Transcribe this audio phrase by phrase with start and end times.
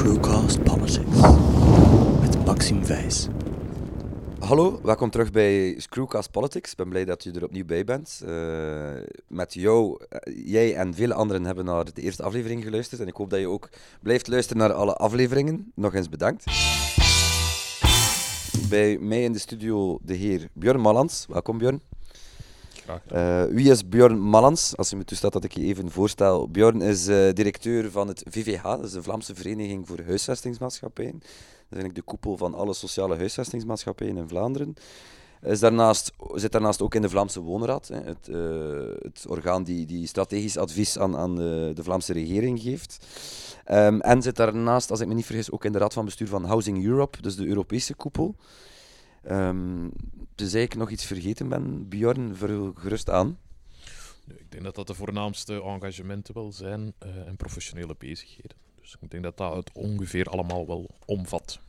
[0.00, 1.20] Screwcast Politics
[2.20, 3.28] met Maxime Wijs.
[4.38, 6.70] Hallo, welkom terug bij Screwcast Politics.
[6.70, 8.22] Ik ben blij dat je er opnieuw bij bent.
[8.24, 8.90] Uh,
[9.26, 13.00] met jou, uh, jij en vele anderen hebben naar de eerste aflevering geluisterd.
[13.00, 13.68] En ik hoop dat je ook
[14.02, 15.72] blijft luisteren naar alle afleveringen.
[15.74, 16.44] Nog eens bedankt.
[18.68, 21.26] Bij mij in de studio de heer Björn Mallands.
[21.28, 21.89] Welkom Björn.
[23.12, 24.76] Uh, wie is Björn Mallans?
[24.76, 26.48] Als je me toestaat dat ik je even voorstel.
[26.48, 31.18] Björn is uh, directeur van het VVH, dat is de Vlaamse Vereniging voor Huisvestingsmaatschappijen.
[31.18, 34.74] Dat is eigenlijk de koepel van alle sociale huisvestingsmaatschappijen in Vlaanderen.
[35.42, 39.86] Is daarnaast, zit daarnaast ook in de Vlaamse Woonraad, hè, het, uh, het, orgaan die,
[39.86, 43.06] die strategisch advies aan, aan de, de Vlaamse regering geeft.
[43.70, 46.28] Um, en zit daarnaast, als ik me niet vergis, ook in de Raad van Bestuur
[46.28, 48.34] van Housing Europe, dus de Europese koepel.
[49.28, 49.92] Um,
[50.34, 53.38] tenzij ik nog iets vergeten ben, Bjorn, vul gerust aan.
[54.26, 58.56] Ik denk dat dat de voornaamste engagementen wel zijn uh, en professionele bezigheden.
[58.80, 61.60] Dus ik denk dat dat het ongeveer allemaal wel omvat.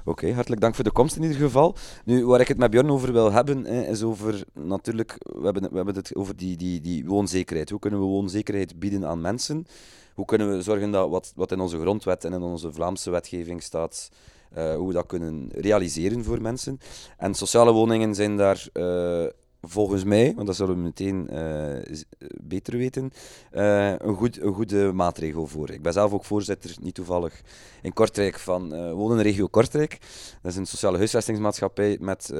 [0.00, 1.76] Oké, okay, hartelijk dank voor de komst in ieder geval.
[2.04, 5.76] Nu, waar ik het met Björn over wil hebben, is over natuurlijk, we hebben, we
[5.76, 7.70] hebben het over die, die, die woonzekerheid.
[7.70, 9.66] Hoe kunnen we woonzekerheid bieden aan mensen?
[10.14, 13.62] Hoe kunnen we zorgen dat wat, wat in onze grondwet en in onze Vlaamse wetgeving
[13.62, 14.10] staat,
[14.56, 16.80] uh, hoe we dat kunnen realiseren voor mensen.
[17.16, 19.26] En sociale woningen zijn daar uh,
[19.62, 21.96] volgens mij, want dat zullen we meteen uh,
[22.40, 23.12] beter weten,
[23.50, 25.70] een, goed, een goede maatregel voor.
[25.70, 27.40] Ik ben zelf ook voorzitter, niet toevallig,
[27.82, 29.98] in Kortrijk van Wonenregio Kortrijk.
[30.42, 32.30] Dat is een sociale huisvestingsmaatschappij met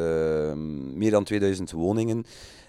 [0.94, 2.24] meer dan 2000 woningen.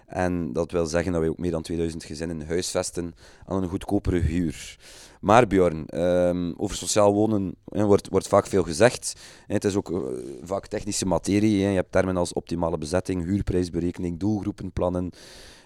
[0.09, 3.15] En dat wil zeggen dat wij ook meer dan 2000 gezinnen huisvesten
[3.45, 4.77] aan een goedkopere huur.
[5.19, 9.13] Maar Bjorn, um, over sociaal wonen wordt, wordt vaak veel gezegd.
[9.47, 9.99] He, het is ook uh,
[10.41, 11.57] vaak technische materie.
[11.57, 15.09] Je hebt termen als optimale bezetting, huurprijsberekening, doelgroepenplannen,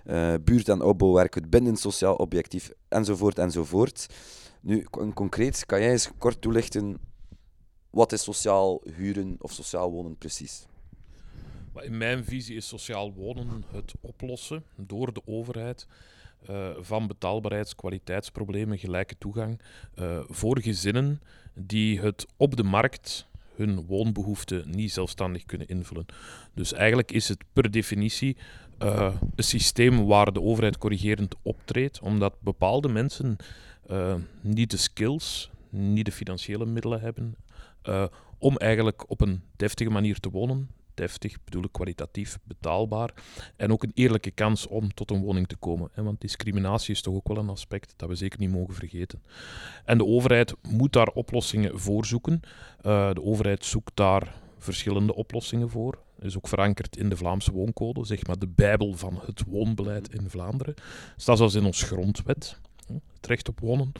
[0.05, 4.07] uh, buurt- en opbouwwerk, het binnen sociaal objectief, enzovoort, enzovoort.
[4.61, 6.97] Nu, concreet, kan jij eens kort toelichten
[7.89, 10.65] wat is sociaal huren of sociaal wonen precies?
[11.81, 15.87] In mijn visie is sociaal wonen het oplossen door de overheid
[16.49, 19.61] uh, van betaalbaarheids- kwaliteitsproblemen, gelijke toegang
[19.99, 21.21] uh, voor gezinnen
[21.53, 26.05] die het op de markt hun woonbehoeften niet zelfstandig kunnen invullen.
[26.53, 28.37] Dus eigenlijk is het per definitie
[28.83, 33.35] uh, een systeem waar de overheid corrigerend optreedt, omdat bepaalde mensen
[34.41, 37.35] niet de skills, niet de financiële middelen hebben
[38.37, 43.13] om eigenlijk op een deftige manier te wonen deftig, bedoel ik kwalitatief, betaalbaar.
[43.55, 45.89] En ook een eerlijke kans om tot een woning te komen.
[45.95, 49.23] Want discriminatie is toch ook wel een aspect dat we zeker niet mogen vergeten.
[49.85, 52.39] En de overheid moet daar oplossingen voor zoeken.
[52.81, 55.99] Uh, de overheid zoekt daar verschillende oplossingen voor.
[56.19, 60.29] Is ook verankerd in de Vlaamse wooncode, zeg maar de bijbel van het woonbeleid in
[60.29, 60.73] Vlaanderen.
[61.17, 62.59] Staat zelfs in ons grondwet
[63.23, 63.91] het recht op wonen.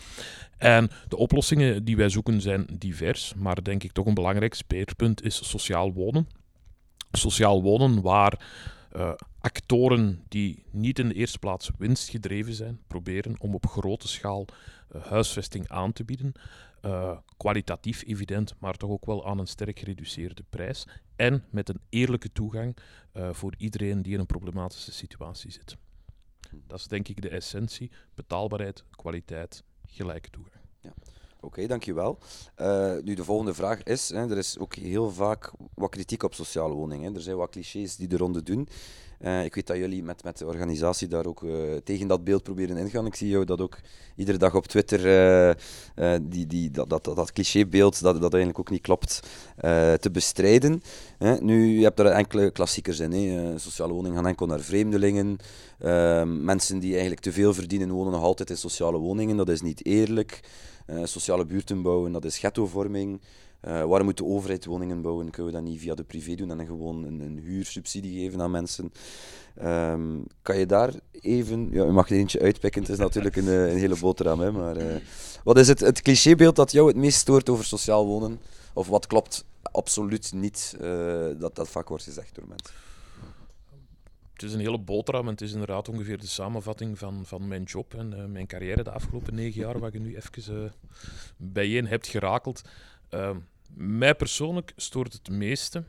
[0.57, 5.23] En de oplossingen die wij zoeken zijn divers, maar denk ik toch een belangrijk speerpunt
[5.23, 6.27] is sociaal wonen
[7.17, 8.45] sociaal wonen waar
[8.95, 14.45] uh, actoren die niet in de eerste plaats winstgedreven zijn, proberen om op grote schaal
[14.95, 16.31] uh, huisvesting aan te bieden.
[16.85, 20.87] Uh, kwalitatief evident, maar toch ook wel aan een sterk gereduceerde prijs.
[21.15, 22.77] En met een eerlijke toegang
[23.31, 25.77] voor iedereen die in een problematische situatie zit.
[26.67, 30.63] Dat is denk ik de essentie: betaalbaarheid, kwaliteit, gelijke toegang.
[30.81, 30.93] Ja.
[31.43, 32.17] Oké, dankjewel.
[32.61, 36.33] Uh, nu, de volgende vraag is, hè, er is ook heel vaak wat kritiek op
[36.33, 37.15] sociale woningen.
[37.15, 38.67] Er zijn wat clichés die de ronde doen.
[39.21, 42.43] Uh, ik weet dat jullie met, met de organisatie daar ook uh, tegen dat beeld
[42.43, 43.05] proberen ingaan.
[43.05, 43.77] Ik zie jou dat ook
[44.15, 45.57] iedere dag op Twitter,
[46.21, 49.19] die, die, dat, dat, dat, clichébeeld, dat, dat eigenlijk ook niet klopt,
[49.99, 50.81] te bestrijden.
[51.39, 53.11] nu, je hebt er enkele klassiekers in.
[53.11, 53.59] Hè.
[53.59, 55.37] sociale woningen gaan enkel naar vreemdelingen.
[56.43, 59.37] mensen die eigenlijk te veel verdienen wonen nog altijd in sociale woningen.
[59.37, 60.41] Dat is niet eerlijk.
[60.87, 63.21] Uh, sociale buurten bouwen, dat is ghettovorming.
[63.67, 65.29] Uh, waarom moet de overheid woningen bouwen?
[65.29, 68.41] Kunnen we dat niet via de privé doen en dan gewoon een, een huursubsidie geven
[68.41, 68.91] aan mensen?
[69.63, 73.47] Um, kan je daar even, ja, je mag er eentje uitpikken, het is natuurlijk een,
[73.47, 75.01] een hele boterham, hè, maar
[75.43, 78.39] wat is het, het clichébeeld dat jou het meest stoort over sociaal wonen?
[78.73, 80.75] Of wat klopt absoluut niet
[81.39, 82.73] dat dat vaak wordt gezegd door mensen?
[84.33, 87.63] Het is een hele boterham en het is inderdaad ongeveer de samenvatting van, van mijn
[87.63, 90.71] job en uh, mijn carrière de afgelopen negen jaar, waar je nu even uh,
[91.37, 92.61] bijeen hebt gerakeld.
[93.11, 93.35] Uh,
[93.73, 95.83] mij persoonlijk stoort het meeste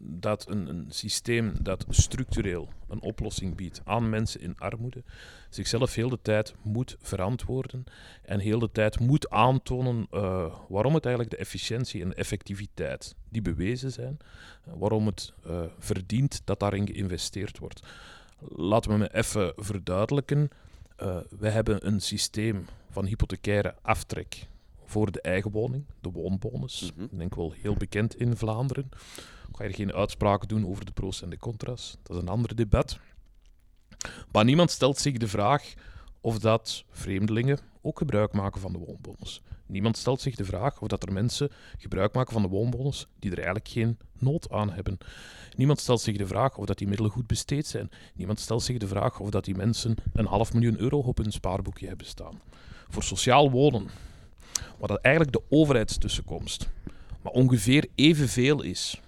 [0.00, 5.02] dat een, een, systeem dat structureel een oplossing biedt aan mensen in armoede,
[5.48, 7.84] zichzelf heel de tijd moet verantwoorden
[8.22, 13.14] en heel de tijd moet aantonen uh, waarom het eigenlijk de efficiëntie en de effectiviteit
[13.28, 14.18] die bewezen zijn,
[14.68, 15.32] uh, waarom het
[15.78, 17.82] verdient dat daarin geïnvesteerd wordt.
[18.48, 20.50] Laten we me even verduidelijken.
[21.38, 24.48] wij hebben een systeem van hypothecaire aftrek
[24.88, 26.92] voor de eigen woning, de woonbonus.
[26.94, 27.04] Mhm.
[27.04, 28.88] Ik denk wel heel bekend in Vlaanderen.
[29.48, 31.96] Ik ga hier geen uitspraken doen over de pro's en de contra's.
[32.02, 32.98] Dat is een ander debat.
[34.32, 35.74] Maar niemand stelt zich de vraag
[36.20, 39.42] of dat vreemdelingen ook gebruik maken van de woonbonus.
[39.66, 43.30] Niemand stelt zich de vraag of dat er mensen gebruik maken van de woonbonus die
[43.30, 44.98] er eigenlijk geen nood aan hebben.
[45.56, 47.90] Niemand stelt zich de vraag of dat die middelen goed besteed zijn.
[48.14, 51.32] Niemand stelt zich de vraag of dat die mensen een half miljoen euro op hun
[51.32, 52.40] spaarboekje hebben staan.
[52.88, 53.88] Voor sociaal wonen,
[54.78, 56.68] waar dat eigenlijk de overheidstussenkomst
[57.22, 59.00] maar ongeveer evenveel is,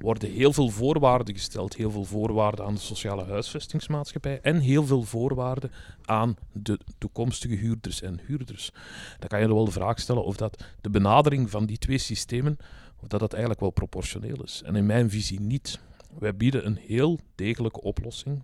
[0.00, 1.76] worden heel veel voorwaarden gesteld.
[1.76, 5.70] Heel veel voorwaarden aan de sociale huisvestingsmaatschappij en heel veel voorwaarden
[6.04, 8.72] aan de toekomstige huurders en huurders.
[9.18, 12.58] Dan kan je wel de vraag stellen of dat de benadering van die twee systemen
[13.02, 14.62] of dat, dat eigenlijk wel proportioneel is.
[14.64, 15.80] En in mijn visie niet.
[16.18, 18.42] Wij bieden een heel degelijke oplossing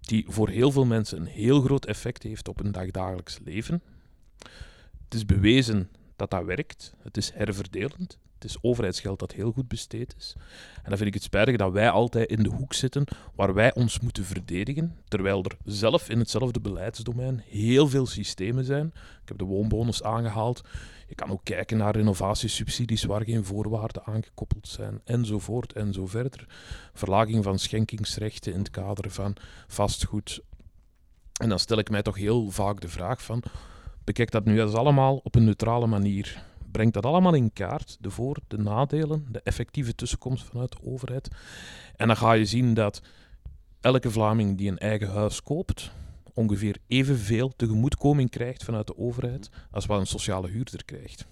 [0.00, 3.82] die voor heel veel mensen een heel groot effect heeft op hun dagdagelijks leven.
[5.14, 6.94] Het is bewezen dat dat werkt.
[7.02, 8.18] Het is herverdelend.
[8.34, 10.34] Het is overheidsgeld dat heel goed besteed is.
[10.76, 13.74] En dan vind ik het spijtig dat wij altijd in de hoek zitten waar wij
[13.74, 18.86] ons moeten verdedigen, terwijl er zelf in hetzelfde beleidsdomein heel veel systemen zijn.
[19.22, 20.62] Ik heb de woonbonus aangehaald.
[21.08, 26.46] Je kan ook kijken naar renovatiesubsidies waar geen voorwaarden aangekoppeld zijn, enzovoort en zo verder.
[26.94, 29.36] Verlaging van schenkingsrechten in het kader van
[29.66, 30.40] vastgoed.
[31.40, 33.42] En dan stel ik mij toch heel vaak de vraag van,
[34.04, 36.42] bekijk dat nu eens allemaal op een neutrale manier.
[36.70, 41.28] Brengt dat allemaal in kaart, de voor-, de nadelen, de effectieve tussenkomst vanuit de overheid.
[41.96, 43.02] En dan ga je zien dat
[43.80, 45.90] elke Vlaming die een eigen huis koopt,
[46.34, 51.26] ongeveer evenveel tegemoetkoming krijgt vanuit de overheid als wat een sociale huurder krijgt.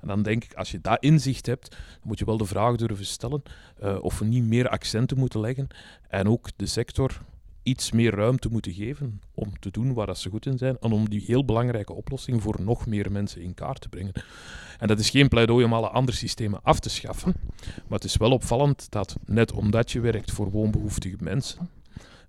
[0.00, 3.06] En dan denk ik, als je dat inzicht hebt, moet je wel de vraag durven
[3.06, 3.42] stellen
[3.82, 5.68] uh, of we niet meer accenten moeten leggen
[6.08, 7.20] en ook de sector
[7.62, 10.92] iets meer ruimte moeten geven om te doen waar dat ze goed in zijn en
[10.92, 14.12] om die heel belangrijke oplossing voor nog meer mensen in kaart te brengen.
[14.78, 17.34] En dat is geen pleidooi om alle andere systemen af te schaffen,
[17.64, 21.70] maar het is wel opvallend dat net omdat je werkt voor woonbehoeftige mensen,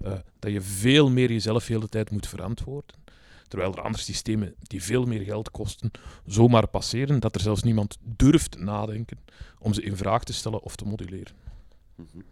[0.06, 2.98] uh, dat je veel meer jezelf de hele tijd moet verantwoorden.
[3.48, 5.92] Terwijl er andere systemen die veel meer geld kosten,
[6.26, 9.18] zomaar passeren, dat er zelfs niemand durft nadenken
[9.60, 11.34] om ze in vraag te stellen of te moduleren.
[11.96, 12.24] -hmm.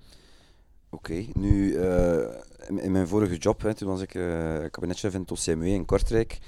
[0.90, 2.28] Oké, nu uh,
[2.68, 6.40] in, mijn vorige job, hè, toen was ik uh, kabinetchef in het OCMW in Kortrijk,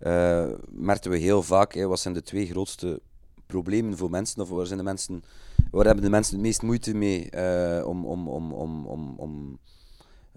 [0.00, 3.00] uh, merkten we heel vaak, hè, wat zijn de twee grootste
[3.46, 5.24] problemen voor mensen, of waar, zijn de mensen,
[5.70, 7.30] waar hebben de mensen het meest moeite mee
[7.84, 9.58] om, om, om, om, om, om,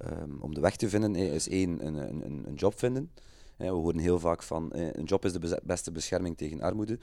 [0.05, 3.11] um, om de weg te vinden, hè, is één, een, een, een job vinden.
[3.57, 6.99] We horen heel vaak van een job is de beste bescherming tegen armoede.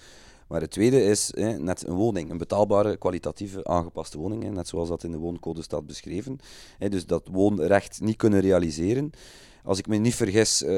[0.48, 5.04] Maar het tweede is net een woning, een betaalbare, kwalitatieve, aangepaste woning, net zoals dat
[5.04, 6.38] in de wooncode staat beschreven.
[6.78, 9.10] Dus dat woonrecht niet kunnen realiseren.
[9.64, 10.68] Als ik me niet vergis, uh,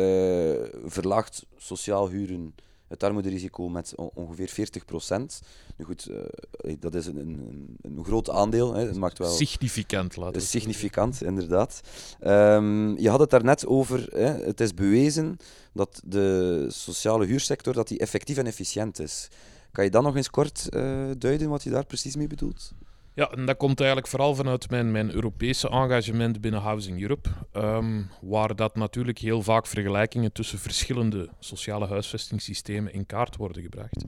[0.84, 2.54] verlaagt sociaal huren
[2.88, 5.40] het armoederisico met ongeveer 40 procent.
[5.76, 8.74] Nu goed, uh, dat is een, een, een groot aandeel.
[8.74, 8.86] Hè.
[8.86, 9.30] Het maakt wel...
[9.30, 11.80] Significant, laten we Significant, inderdaad.
[12.26, 15.36] Um, je had het daarnet over, hè, het is bewezen
[15.72, 19.28] dat de sociale huursector dat die effectief en efficiënt is.
[19.72, 22.72] Kan je dan nog eens kort uh, duiden wat je daar precies mee bedoelt?
[23.16, 28.10] Ja, en dat komt eigenlijk vooral vanuit mijn, mijn Europese engagement binnen Housing Europe, um,
[28.20, 34.04] waar dat natuurlijk heel vaak vergelijkingen tussen verschillende sociale huisvestingssystemen in kaart worden gebracht.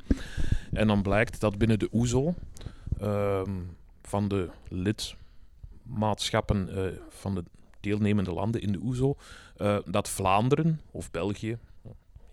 [0.73, 2.35] En dan blijkt dat binnen de OESO,
[3.02, 7.44] um, van de lidmaatschappen uh, van de
[7.80, 9.16] deelnemende landen in de OESO,
[9.56, 11.59] uh, dat Vlaanderen of België,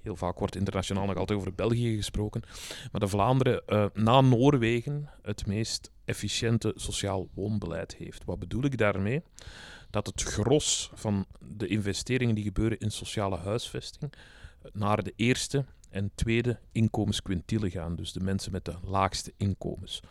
[0.06, 2.44] Heel vaak wordt internationaal nog altijd over België gesproken.
[2.92, 8.26] Maar de Vlaanderen uh, na Noorwegen het meest efficiënte sociaal woonbeleid heeft.
[8.26, 9.22] Wat bedoel ik daarmee?
[9.90, 14.14] Dat het gros van de investeringen die gebeuren in sociale huisvesting
[14.74, 17.96] naar de eerste en tweede inkomensquintielen gaan.
[17.96, 20.02] Dus de mensen met de laagste inkomens.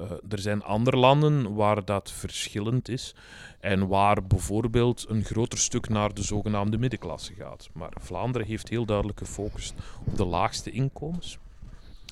[0.00, 3.14] Uh, er zijn andere landen waar dat verschillend is
[3.60, 7.68] en waar bijvoorbeeld een groter stuk naar de zogenaamde middenklasse gaat.
[7.72, 9.74] Maar Vlaanderen heeft heel duidelijk gefocust
[10.04, 11.38] op de laagste inkomens.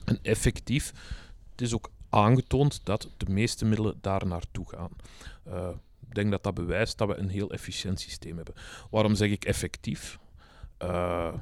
[0.04, 0.92] En effectief,
[1.50, 4.90] het is ook aangetoond dat de meeste middelen daar naartoe gaan.
[5.48, 5.68] Uh,
[6.08, 8.54] ik denk dat dat bewijst dat we een heel efficiënt systeem hebben.
[8.90, 10.18] Waarom zeg ik effectief?
[10.82, 11.34] Uh,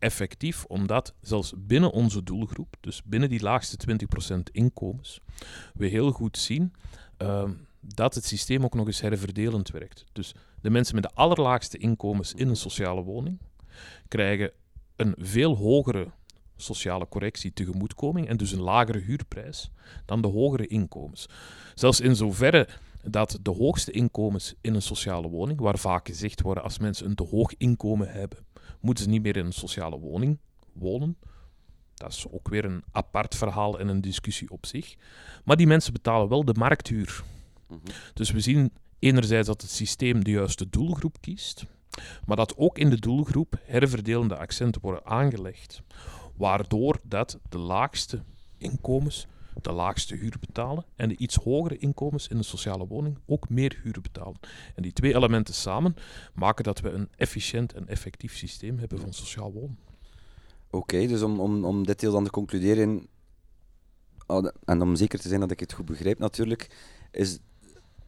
[0.00, 3.76] effectief omdat zelfs binnen onze doelgroep, dus binnen die laagste
[4.32, 5.20] 20% inkomens,
[5.74, 6.72] we heel goed zien
[7.18, 10.04] uh, dat het systeem ook nog eens herverdelend werkt.
[10.12, 13.40] Dus de mensen met de allerlaagste inkomens in een sociale woning
[14.08, 14.52] krijgen
[14.96, 16.10] een veel hogere
[16.56, 19.70] sociale correctie tegemoetkoming en dus een lagere huurprijs
[20.04, 21.26] dan de hogere inkomens.
[21.74, 22.68] Zelfs in zoverre
[23.04, 27.14] dat de hoogste inkomens in een sociale woning, waar vaak gezegd wordt als mensen een
[27.14, 28.38] te hoog inkomen hebben,
[28.80, 30.38] moeten ze niet meer in een sociale woning
[30.72, 31.16] wonen.
[31.94, 34.96] Dat is ook weer een apart verhaal en een discussie op zich.
[35.44, 37.22] Maar die mensen betalen wel de markthuur.
[37.68, 37.80] Mhm.
[38.14, 41.64] Dus we zien enerzijds dat het systeem de juiste doelgroep kiest,
[42.26, 45.82] maar dat ook in de doelgroep herverdelende accenten worden aangelegd,
[46.36, 48.22] waardoor dat de laagste
[48.58, 49.26] inkomens
[49.60, 53.80] de laagste huur betalen en de iets hogere inkomens in de sociale woning ook meer
[53.82, 54.40] huur betalen.
[54.74, 55.94] En die twee elementen samen
[56.34, 59.78] maken dat we een efficiënt en effectief systeem hebben van sociaal wonen.
[60.70, 63.06] Oké, dus om, om, om dit deel dan te concluderen,
[64.26, 66.70] ah, en om zeker te zijn dat ik het goed begrijp natuurlijk,
[67.10, 67.38] is,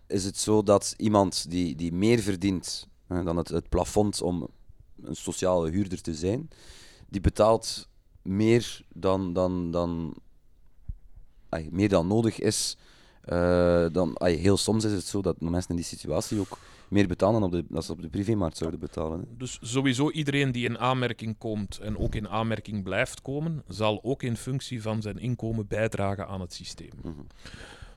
[0.07, 4.49] is het zo dat iemand die, die meer verdient hè, dan het, het plafond om
[5.03, 6.49] een sociale huurder te zijn,
[7.09, 7.89] die betaalt
[8.23, 10.15] meer dan, dan, dan,
[11.53, 12.77] ay, meer dan nodig is.
[13.23, 17.07] eh, dan, ay, heel soms is het zo dat mensen in die situatie ook meer
[17.07, 19.19] betalen dan, op de, dan ze op de privémarkt zouden betalen.
[19.21, 19.25] hè.
[19.37, 24.23] Dus sowieso iedereen die in aanmerking komt en ook in aanmerking blijft komen, zal ook
[24.23, 26.91] in functie van zijn inkomen bijdragen aan het systeem.
[27.03, 27.13] Mhm.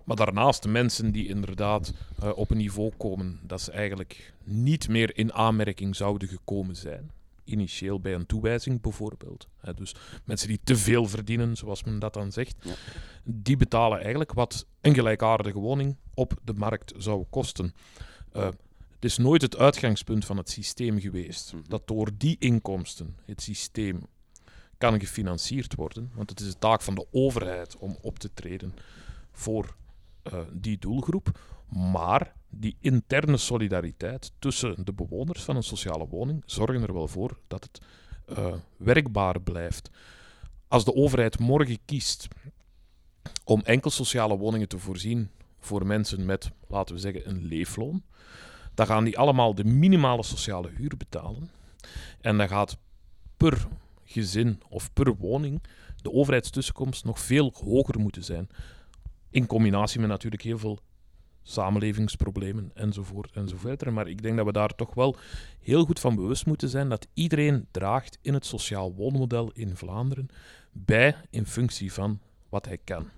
[0.03, 4.87] Maar daarnaast de mensen die inderdaad eh, op een niveau komen dat ze eigenlijk niet
[4.87, 7.11] meer in aanmerking zouden gekomen zijn.
[7.45, 9.47] Initieel bij een toewijzing bijvoorbeeld.
[9.57, 12.73] Hè, dus mensen die te veel verdienen, zoals men dat dan zegt, Ja.
[13.23, 17.73] die betalen eigenlijk wat een gelijkaardige woning op de markt zou kosten.
[18.31, 18.45] Eh,
[18.95, 21.63] het is nooit het uitgangspunt van het systeem geweest Mhm.
[21.67, 24.01] dat door die inkomsten het systeem
[24.77, 26.11] kan gefinancierd worden.
[26.13, 28.73] Want het is de taak van de overheid om op te treden
[29.31, 29.75] voor
[30.23, 31.39] eh, die doelgroep.
[31.67, 37.39] Maar die interne solidariteit tussen de bewoners van een sociale woning zorgen er wel voor
[37.47, 37.81] dat het
[38.37, 39.89] eh, werkbaar blijft.
[40.67, 42.27] Als de overheid morgen kiest
[43.43, 45.29] om enkel sociale woningen te voorzien
[45.59, 48.03] voor mensen met, laten we zeggen, een leefloon,
[48.73, 51.49] dan gaan die allemaal de minimale sociale huur betalen.
[52.21, 52.77] En dan gaat
[53.37, 53.67] per
[54.03, 55.63] gezin of per woning
[56.01, 58.49] de overheidstussenkomst nog veel hoger moeten zijn.
[59.29, 60.79] In combinatie met natuurlijk heel veel
[61.47, 63.91] samenlevingsproblemen enzovoort enzovoort.
[63.91, 65.15] Maar ik denk dat we daar toch wel
[65.59, 70.27] heel goed van bewust moeten zijn dat iedereen draagt in het sociaal woonmodel in Vlaanderen
[70.71, 73.09] bij in functie van wat hij kan.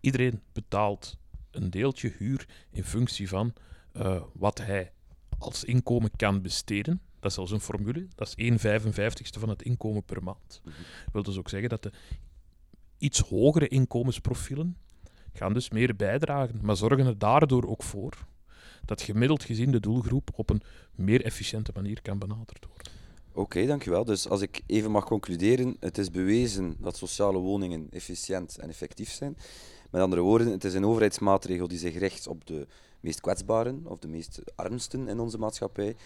[0.00, 1.18] Iedereen betaalt
[1.50, 3.52] een deeltje huur in functie van
[3.92, 4.92] eh, wat hij
[5.38, 7.00] als inkomen kan besteden.
[7.20, 8.06] Dat is zelfs een formule.
[8.14, 10.60] Dat is 1 55ste van het inkomen per maand.
[10.64, 11.92] Dat wil dus ook zeggen dat de
[12.98, 14.76] iets hogere inkomensprofielen
[15.38, 18.26] gaan dus meer bijdragen, maar zorgen er daardoor ook voor
[18.84, 20.62] dat gemiddeld gezien de doelgroep op een
[20.94, 22.92] meer efficiënte manier kan benaderd worden.
[23.32, 24.04] Oké, dankjewel.
[24.04, 29.10] Dus als ik even mag concluderen, het is bewezen dat sociale woningen efficiënt en effectief
[29.10, 29.36] zijn.
[29.90, 32.66] Met andere woorden, het is een overheidsmaatregel die zich richt op de
[33.00, 35.96] meest kwetsbaren of de meest armsten in onze maatschappij.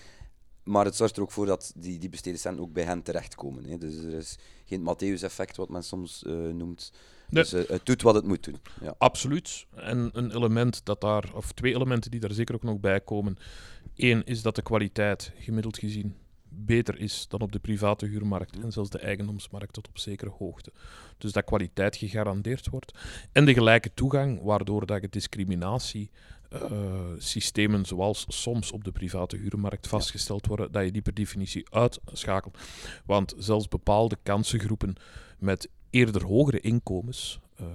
[0.64, 3.64] Maar het zorgt er ook voor dat die, die besteden ook bij hen terechtkomen.
[3.64, 3.78] Hè.
[3.78, 6.92] Dus er is geen Matthäus-effect, wat men soms eh, noemt.
[7.32, 8.56] Dus eh, het doet wat het moet doen.
[8.80, 8.94] Ja.
[8.98, 9.66] Absoluut.
[9.74, 13.36] En een element dat daar, of twee elementen die daar zeker ook nog bij komen.
[13.96, 16.16] Eén is dat de kwaliteit gemiddeld gezien
[16.54, 20.72] beter is dan op de private huurmarkt en zelfs de eigendomsmarkt tot op zekere hoogte.
[21.18, 22.98] Dus dat kwaliteit gegarandeerd wordt.
[23.32, 26.10] En de gelijke toegang, waardoor dat je discriminatie
[26.48, 26.60] eh,
[27.18, 32.58] systemen zoals soms op de private huurmarkt vastgesteld worden, dat je die per definitie uitschakelt.
[33.04, 34.94] Want zelfs bepaalde kansengroepen
[35.38, 37.66] met eerder hogere inkomens eh,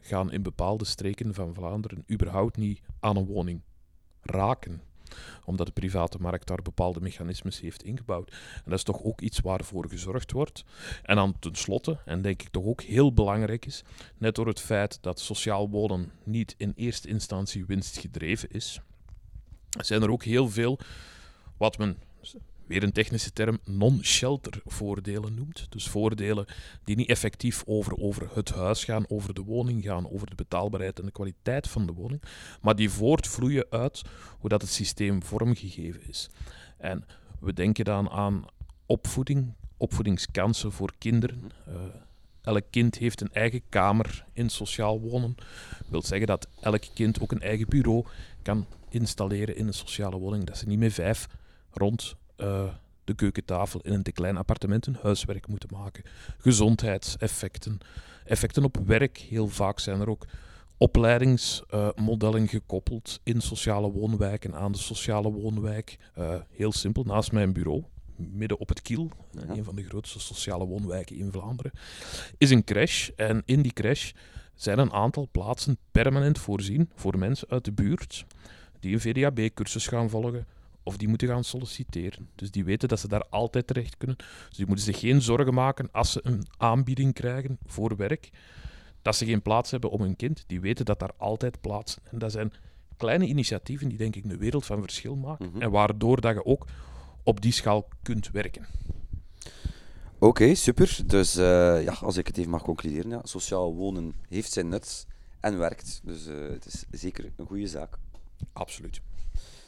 [0.00, 3.60] gaan in bepaalde streken van Vlaanderen überhaupt niet aan een woning
[4.22, 4.80] raken
[5.44, 8.30] omdat de private markt daar bepaalde mechanismes heeft ingebouwd.
[8.30, 10.64] En dat is toch ook iets waarvoor gezorgd wordt.
[11.02, 13.84] En dan tenslotte, en denk ik toch ook heel belangrijk is,
[14.18, 18.80] net door het feit dat sociaal wonen niet in eerste instantie winstgedreven is,
[19.80, 20.78] zijn er ook heel veel
[21.56, 21.98] wat men,
[22.66, 25.66] weer een technische term, non-shelter voordelen noemt.
[25.68, 26.46] Dus voordelen
[26.84, 30.98] die niet effectief over, over het huis gaan, over de woning gaan, over de betaalbaarheid
[30.98, 32.22] en de kwaliteit van de woning,
[32.60, 34.02] maar die voortvloeien uit
[34.38, 36.30] hoe dat het systeem vormgegeven is.
[36.78, 37.04] En
[37.40, 38.44] we denken dan aan
[38.86, 41.50] opvoeding, opvoedingskansen voor kinderen.
[41.66, 41.74] Eh,
[42.42, 45.34] elk kind heeft een eigen kamer in sociaal wonen.
[45.78, 48.04] Dat wil zeggen dat elk kind ook een eigen bureau
[48.42, 50.44] kan installeren in een sociale woning.
[50.44, 51.28] Dat ze niet met vijf
[51.70, 52.64] rond eh,
[53.04, 56.04] de keukentafel in een te klein appartement een huiswerk moeten maken.
[56.38, 57.78] Gezondheidseffecten,
[58.24, 59.18] effecten op werk.
[59.18, 60.26] Heel vaak zijn er ook
[60.78, 65.98] opleidingsmodellen gekoppeld in sociale woonwijken aan de sociale woonwijk.
[66.14, 67.84] Eh, heel simpel, naast mijn bureau,
[68.16, 69.40] midden op het Kiel, Ja.
[69.54, 71.72] een van de grootste sociale woonwijken in Vlaanderen,
[72.38, 73.08] is een crash.
[73.16, 74.12] En in die crash
[74.54, 78.24] zijn een aantal plaatsen permanent voorzien voor mensen uit de buurt
[78.80, 80.46] die een VDAB-cursus gaan volgen
[80.86, 82.28] of die moeten gaan solliciteren.
[82.34, 84.16] Dus die weten dat ze daar altijd terecht kunnen.
[84.48, 88.30] Dus die moeten zich geen zorgen maken als ze een aanbieding krijgen voor werk,
[89.02, 90.44] dat ze geen plaats hebben om hun kind.
[90.46, 92.52] Die weten dat daar altijd plaats En dat zijn
[92.96, 95.48] kleine initiatieven die denk ik een wereld van verschil maken.
[95.50, 95.62] Mhm.
[95.62, 96.66] En waardoor dat je ook
[97.22, 98.66] op die schaal kunt werken.
[100.18, 101.00] Oké, super.
[101.06, 105.06] Dus eh, ja, als ik het even mag concluderen, ja, sociaal wonen heeft zijn nut
[105.40, 106.00] en werkt.
[106.04, 107.98] Dus eh, het is zeker een goede zaak.
[108.52, 109.00] Absoluut.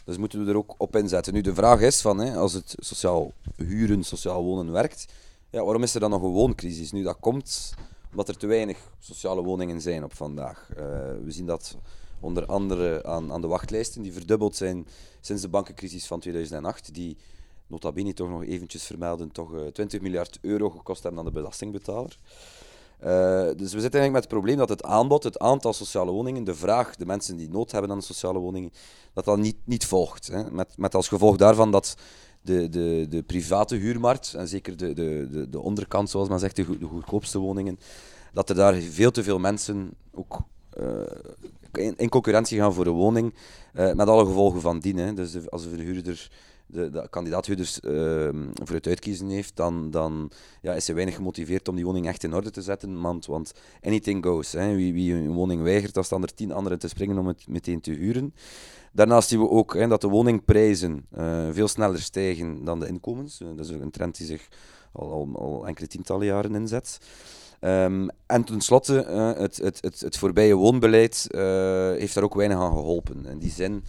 [0.09, 1.33] Dus moeten we er ook op inzetten.
[1.33, 5.07] Nu, de vraag is van, hè, als het sociaal huren, sociaal wonen werkt,
[5.50, 6.93] ja, waarom is er dan nog een wooncrisis?
[6.93, 7.75] Nu, dat komt
[8.11, 10.69] omdat er te weinig sociale woningen zijn op vandaag.
[10.71, 10.85] Eh,
[11.25, 11.77] we zien dat
[12.21, 14.87] onder andere aan, aan de wachtlijsten, die verdubbeld zijn
[15.21, 17.17] sinds de bankencrisis van 2008, die
[17.67, 21.33] nota bene toch nog eventjes vermelden, toch eh, 20 miljard euro gekost hebben aan de
[21.33, 22.19] belastingbetaler.
[23.05, 23.09] Uh,
[23.57, 26.55] dus we zitten eigenlijk met het probleem dat het aanbod, het aantal sociale woningen, de
[26.55, 28.73] vraag, de mensen die nood hebben aan sociale woningen,
[29.12, 30.26] dat dat niet, niet volgt.
[30.26, 30.50] Hè.
[30.50, 31.97] Met, met als gevolg daarvan dat
[32.40, 36.57] de, de, de private huurmarkt, en zeker de, de, de, de onderkant, zoals men zegt,
[36.57, 37.78] de, go- de goedkoopste woningen,
[38.33, 40.38] dat er daar veel te veel mensen ook
[40.81, 43.35] uh, in, concurrentie gaan voor een woning,
[43.75, 45.14] uh, met alle gevolgen van dien.
[45.14, 46.31] Dus als een verhuurder
[46.68, 48.28] de, de kandidaathuurders uh,
[48.64, 50.30] voor het uitkiezen heeft, dan, dan
[50.62, 53.00] ja, is hij weinig gemotiveerd om die woning echt in orde te zetten.
[53.00, 54.52] Want, want anything goes.
[54.52, 54.75] Hè.
[54.75, 57.80] Wie, wie een woning weigert, dan staan er tien anderen te springen om het meteen
[57.80, 58.34] te huren.
[58.92, 63.40] Daarnaast zien we ook hè, dat de woningprijzen uh, veel sneller stijgen dan de inkomens.
[63.40, 64.48] Uh, dat is een trend die zich
[64.92, 66.98] al, al, al enkele tientallen jaren inzet.
[67.60, 71.28] Um, en tenslotte, uh, het, het, het, het voorbije woonbeleid
[71.98, 73.26] heeft daar ook weinig aan geholpen.
[73.26, 73.84] In die zin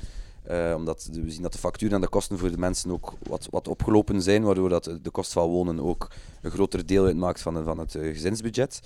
[0.52, 3.48] uh, omdat we zien dat de facturen en de kosten voor de mensen ook wat,
[3.52, 7.64] wat opgelopen zijn, waardoor dat de kost van wonen ook een groter deel uitmaakt van,
[7.64, 8.82] van het uh, gezinsbudget.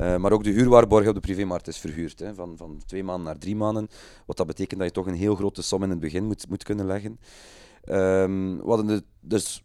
[0.00, 3.24] Uh, maar ook de huurwaarborg op de privémarkt is verhuurd, hè, van, van twee maanden
[3.24, 3.88] naar drie maanden.
[4.26, 6.62] Wat dat betekent dat je toch een heel grote som in het begin moet, moet
[6.62, 7.18] kunnen leggen.
[7.88, 9.64] Um, de, dus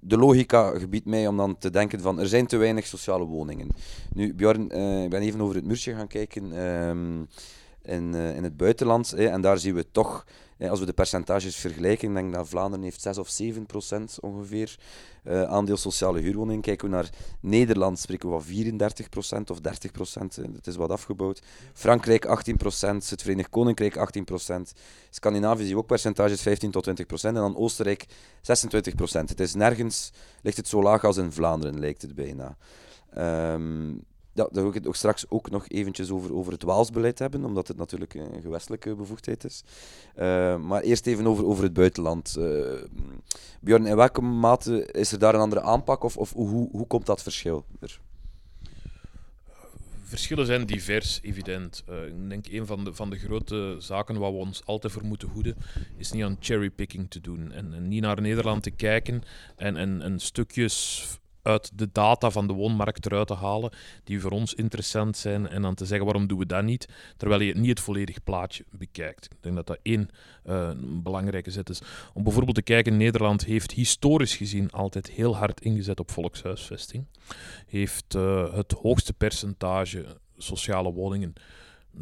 [0.00, 3.68] de logica gebiedt mij om dan te denken van er zijn te weinig sociale woningen.
[4.14, 4.62] Nu, Bjorn,
[5.04, 7.28] ik ben even over het muurtje gaan kijken um,
[7.82, 10.24] in, in het buitenland en daar zien we toch
[10.60, 14.76] als we de percentages vergelijken, denk ik dat Vlaanderen heeft 6 of 7 procent ongeveer
[15.24, 16.62] uh, aandeel sociale huurwoningen.
[16.62, 20.36] Kijken we naar Nederland, spreken we van 34 procent of 30 procent.
[20.36, 21.42] Het is wat afgebouwd.
[21.72, 24.72] Frankrijk 18 procent, het Verenigd Koninkrijk 18 procent.
[25.10, 27.36] Scandinavië zie ook percentages 15 tot 20 procent.
[27.36, 28.06] En dan Oostenrijk
[28.40, 29.28] 26 procent.
[29.28, 32.56] Het is nergens, ligt het zo laag als in Vlaanderen, lijkt het bijna.
[33.52, 34.04] Um,
[34.38, 37.44] ja, daar wil ik het ook straks ook nog eventjes over, over het Waalsbeleid hebben,
[37.44, 39.62] omdat het natuurlijk een gewestelijke bevoegdheid is.
[40.18, 42.36] Uh, maar eerst even over, over het buitenland.
[42.38, 42.82] Uh,
[43.60, 47.06] Björn, in welke mate is er daar een andere aanpak of, of hoe, hoe komt
[47.06, 48.00] dat verschil er?
[50.02, 51.84] Verschillen zijn divers, evident.
[51.90, 55.04] Uh, ik denk een van de, van de grote zaken waar we ons altijd voor
[55.04, 55.56] moeten hoeden,
[55.96, 57.52] is niet aan cherrypicking te doen.
[57.52, 59.22] En, en niet naar Nederland te kijken
[59.56, 61.06] en, en, en stukjes
[61.48, 63.70] uit de data van de woonmarkt eruit te halen
[64.04, 67.40] die voor ons interessant zijn en dan te zeggen waarom doen we dat niet, terwijl
[67.40, 69.24] je niet het volledige plaatje bekijkt.
[69.24, 70.08] Ik denk dat dat één
[70.46, 71.82] uh, belangrijke zet is.
[72.14, 77.06] Om bijvoorbeeld te kijken, Nederland heeft historisch gezien altijd heel hard ingezet op volkshuisvesting.
[77.66, 80.04] Heeft uh, het hoogste percentage
[80.36, 81.32] sociale woningen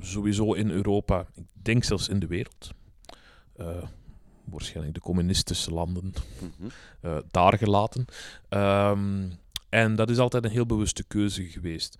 [0.00, 2.70] sowieso in Europa, ik denk zelfs in de wereld.
[3.60, 3.66] Uh,
[4.46, 6.12] waarschijnlijk de communistische landen
[7.02, 8.04] uh, daar gelaten.
[8.50, 9.32] Um,
[9.68, 11.98] en dat is altijd een heel bewuste keuze geweest.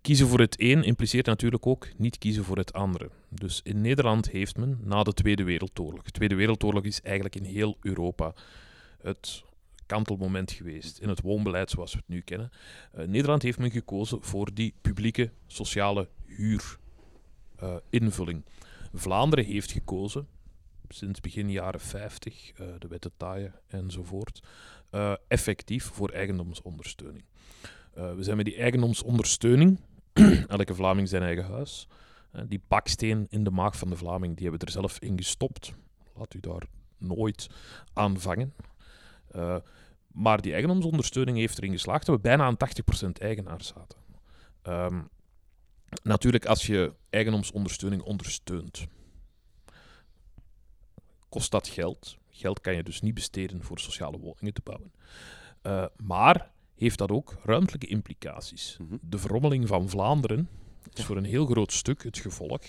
[0.00, 3.10] Kiezen voor het een impliceert natuurlijk ook niet kiezen voor het andere.
[3.28, 6.02] Dus in Nederland heeft men na de Tweede Wereldoorlog.
[6.02, 8.34] De Tweede Wereldoorlog is eigenlijk in heel Europa
[9.02, 9.42] het
[9.86, 12.50] kantelmoment geweest in het woonbeleid zoals we het nu kennen.
[12.98, 18.42] Uh, Nederland heeft men gekozen voor die publieke sociale huurinvulling.
[18.44, 18.50] Uh,
[18.94, 20.26] Vlaanderen heeft gekozen
[20.94, 24.40] sinds begin jaren 50, uh, de wetten taaien enzovoort,
[24.90, 27.24] uh, effectief voor eigendomsondersteuning.
[27.98, 29.80] Uh, we zijn met die eigendomsondersteuning,
[30.48, 31.88] elke Vlaming zijn eigen huis,
[32.48, 35.72] die baksteen in de maag van de Vlaming, die hebben we er zelf in gestopt.
[36.14, 36.62] Laat u daar
[36.98, 37.46] nooit
[37.92, 38.54] aan vangen.
[40.12, 42.56] maar die eigendomsondersteuning heeft erin geslaagd dat we bijna aan
[43.06, 43.98] 80% eigenaar zaten.
[44.62, 45.08] Um,
[46.02, 48.86] natuurlijk, als je eigendomsondersteuning ondersteunt,
[51.30, 52.16] kost dat geld.
[52.30, 54.92] Geld kan je dus niet besteden voor sociale woningen te bouwen.
[55.62, 58.76] Uh, maar heeft dat ook ruimtelijke implicaties.
[58.80, 58.98] Mm-hmm.
[59.02, 60.48] De verrommeling van Vlaanderen
[60.92, 62.62] is voor een heel groot stuk het gevolg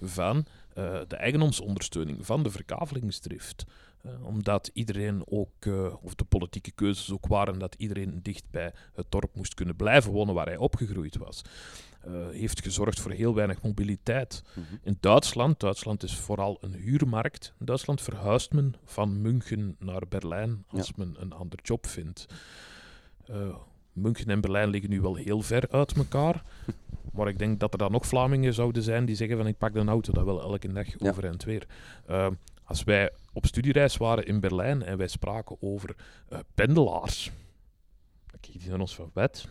[0.00, 0.36] van
[0.78, 3.64] uh, de eigendomsondersteuning, van de verkavelingsdrift.
[4.02, 8.72] Eh, omdat iedereen ook, eh, of de politieke keuzes ook waren, dat iedereen dicht bij
[8.92, 11.42] het dorp moest kunnen blijven wonen waar hij opgegroeid was.
[12.08, 14.42] Uh, heeft gezorgd voor heel weinig mobiliteit.
[14.54, 14.64] Mhm.
[14.82, 17.54] In Duitsland, Duitsland is vooral een huurmarkt.
[17.60, 22.26] In Duitsland verhuist men van München naar Berlijn als men een ander job vindt.
[23.30, 23.56] Uh,
[23.92, 26.42] München en Berlijn liggen nu wel heel ver uit elkaar.
[27.12, 29.72] Maar ik denk dat er dan nog Vlamingen zouden zijn die zeggen van ik pak
[29.72, 31.08] de auto dat wel elke dag Ja.
[31.10, 31.66] over en weer.
[32.10, 32.26] Uh,
[32.64, 35.96] als wij op studiereis waren in Berlijn en wij spraken over
[36.54, 37.30] pendelaars.
[38.26, 39.48] Dan keken die naar ons van wet.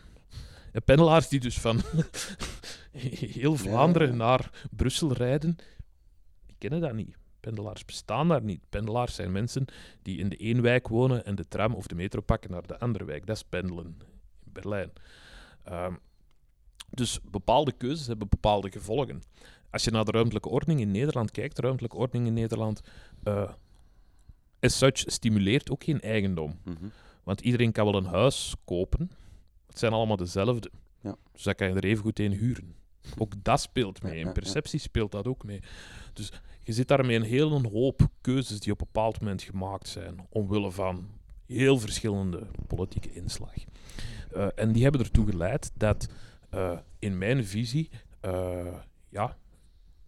[0.86, 1.81] Pendelaars die dus van
[2.91, 4.15] heel Vlaanderen Ja.
[4.15, 5.57] naar Brussel rijden,
[6.45, 7.17] die kennen dat niet.
[7.39, 8.62] Pendelaars bestaan daar niet.
[8.69, 9.65] Pendelaars zijn mensen
[10.01, 12.79] die in de één wijk wonen en de tram of de metro pakken naar de
[12.79, 13.25] andere wijk.
[13.25, 13.97] Dat is pendelen in
[14.43, 14.91] Berlijn.
[15.71, 15.99] Um,
[16.89, 19.21] dus bepaalde keuzes hebben bepaalde gevolgen.
[19.69, 22.81] Als je naar de ruimtelijke ordening in Nederland kijkt, de ruimtelijke ordening in Nederland,
[23.23, 23.49] uh,
[24.60, 26.60] as such, stimuleert ook geen eigendom.
[26.63, 26.91] Mm -hmm.
[27.23, 29.12] Want iedereen kan wel een huis kopen.
[29.71, 30.71] Het zijn allemaal dezelfde.
[31.01, 31.15] Ja.
[31.31, 32.75] Dus daar kan je er even goed in huren.
[33.17, 34.19] Ook dat speelt mee.
[34.19, 35.60] In perceptie speelt dat ook mee.
[36.13, 36.31] Dus
[36.63, 40.27] je zit daarmee een hele hoop keuzes die op een bepaald moment gemaakt zijn.
[40.29, 41.07] Omwille van
[41.45, 43.53] heel verschillende politieke inslag.
[44.36, 46.07] Uh, en die hebben ertoe geleid dat
[46.53, 47.89] uh, in mijn visie
[48.25, 48.77] uh,
[49.10, 49.38] ja,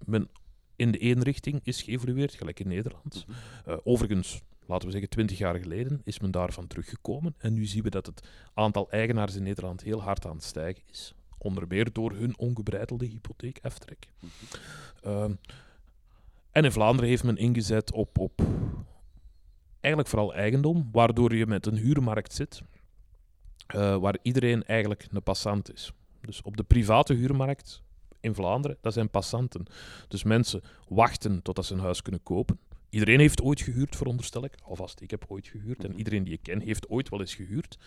[0.06, 0.30] men
[0.76, 3.26] in de ene richting is geëvolueerd, gelijk in Nederland.
[3.68, 7.36] Uh, overigens, laten we zeggen, twintig jaar geleden is men daarvan teruggekomen.
[7.38, 10.84] En nu zien we dat het aantal eigenaars in Nederland heel hard aan het stijgen
[10.86, 11.14] is.
[11.38, 14.08] Onder meer door hun ongebreidelde hypotheekaftrek.
[15.06, 15.24] Uh,
[16.52, 18.42] en in Vlaanderen heeft men ingezet op, op
[19.80, 22.62] eigenlijk vooral eigendom, waardoor je met een huurmarkt zit,
[23.76, 25.92] uh, waar iedereen eigenlijk een passant is.
[26.22, 27.82] Dus op de private huurmarkt
[28.20, 29.66] in Vlaanderen, dat zijn passanten.
[30.08, 32.60] Dus mensen wachten totdat ze een huis kunnen kopen.
[32.94, 34.56] Iedereen heeft ooit gehuurd, veronderstel ik.
[34.64, 35.84] Alvast, ik heb ooit gehuurd.
[35.84, 37.78] En iedereen die ik ken heeft ooit wel eens gehuurd.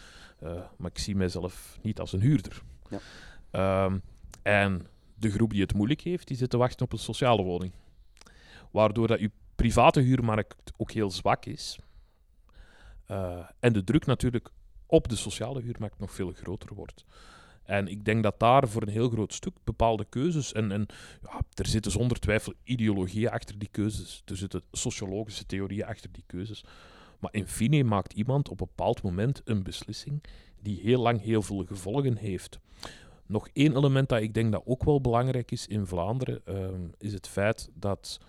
[0.42, 2.62] Uh, maar ik zie mijzelf niet als een huurder.
[2.90, 3.84] Ja.
[3.84, 4.02] Um,
[4.42, 7.72] en de groep die het moeilijk heeft, die zit te wachten op een sociale woning.
[8.70, 11.78] Waardoor dat je private huurmarkt ook heel zwak is.
[13.10, 14.50] Uh, en de druk natuurlijk
[14.86, 17.04] op de sociale huurmarkt nog veel groter wordt.
[17.66, 20.86] En ik denk dat daar voor een heel groot stuk bepaalde keuzes, en, en
[21.22, 26.24] ja, er zitten zonder twijfel ideologieën achter die keuzes, er zitten sociologische theorieën achter die
[26.26, 26.64] keuzes.
[27.18, 30.22] Maar in fine maakt iemand op een bepaald moment een beslissing
[30.62, 32.58] die heel lang heel veel gevolgen heeft.
[33.26, 37.12] Nog één element dat ik denk dat ook wel belangrijk is in Vlaanderen, uh, is
[37.12, 38.20] het feit dat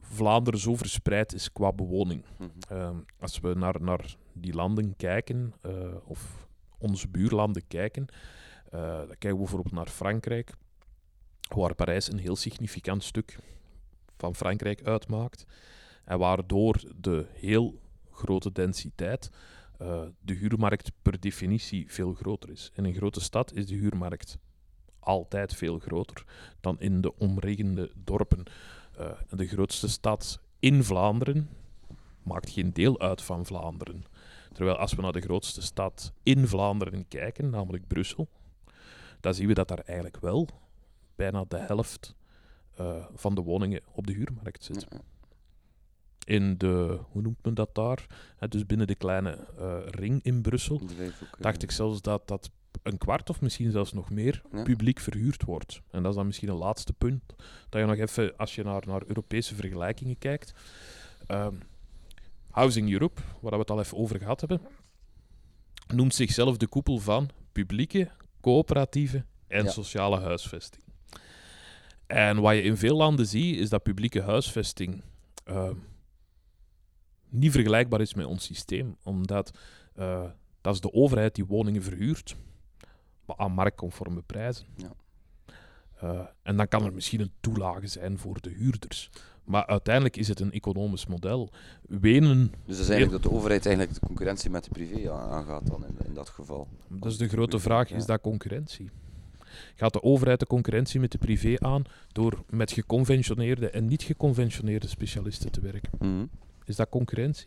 [0.00, 2.24] Vlaanderen zo verspreid is qua bewoning.
[2.38, 2.78] Mm -hmm.
[2.78, 5.72] uh, als we naar, naar die landen kijken, uh,
[6.04, 6.47] of
[6.78, 8.06] onze buurlanden kijken,
[8.74, 10.54] uh, dan kijken we bijvoorbeeld naar Frankrijk,
[11.48, 13.38] waar Parijs een heel significant stuk
[14.16, 15.46] van Frankrijk uitmaakt.
[16.04, 19.30] En waardoor de heel grote densiteit
[19.82, 22.70] uh, de huurmarkt per definitie veel groter is.
[22.74, 24.38] In een grote stad is de huurmarkt
[24.98, 26.24] altijd veel groter
[26.60, 28.42] dan in de omringende dorpen.
[29.00, 31.48] Uh, de grootste stad in Vlaanderen
[32.22, 34.04] maakt geen deel uit van Vlaanderen.
[34.58, 38.28] Terwijl als we naar de grootste stad in Vlaanderen kijken, namelijk Brussel,
[39.20, 40.48] dan zien we dat daar eigenlijk wel
[41.16, 42.14] bijna de helft
[42.80, 44.86] uh, van de woningen op de huurmarkt zit.
[46.24, 48.06] In de, hoe noemt men dat daar?
[48.36, 52.50] He, dus binnen de kleine uh, ring in Brussel, ook, dacht ik zelfs dat dat
[52.82, 54.62] een kwart of misschien zelfs nog meer Ja.
[54.62, 55.82] publiek verhuurd wordt.
[55.90, 57.22] En dat is dan misschien een laatste punt.
[57.68, 60.54] Dat je nog even, als je naar, naar Europese vergelijkingen kijkt.
[61.28, 61.62] Um,
[62.58, 64.60] Housing Europe, waar we het al even over gehad hebben,
[65.94, 69.70] noemt zichzelf de koepel van publieke, coöperatieve en Ja.
[69.70, 70.82] sociale huisvesting.
[72.06, 75.02] En wat je in veel landen ziet, is dat publieke huisvesting
[75.48, 75.70] uh,
[77.28, 79.58] niet vergelijkbaar is met ons systeem, omdat
[79.98, 80.24] uh,
[80.60, 82.36] dat is de overheid die woningen verhuurt,
[83.26, 84.66] maar aan marktconforme prijzen.
[84.76, 84.92] Ja.
[86.02, 89.10] Uh, en dan kan er misschien een toelage zijn voor de huurders.
[89.48, 91.50] Maar uiteindelijk is het een economisch model.
[91.86, 95.66] Wenen, Dus dat is eigenlijk dat de overheid eigenlijk de concurrentie met de privé aangaat
[95.66, 96.68] dan in, in dat geval.
[96.88, 98.90] dat is de grote vraag, is dat concurrentie?
[99.74, 101.82] Gaat de overheid de concurrentie met de privé aan
[102.12, 105.90] door met geconventioneerde en niet geconventioneerde specialisten te werken?
[105.98, 106.26] Mhm.
[106.64, 107.46] Is dat concurrentie?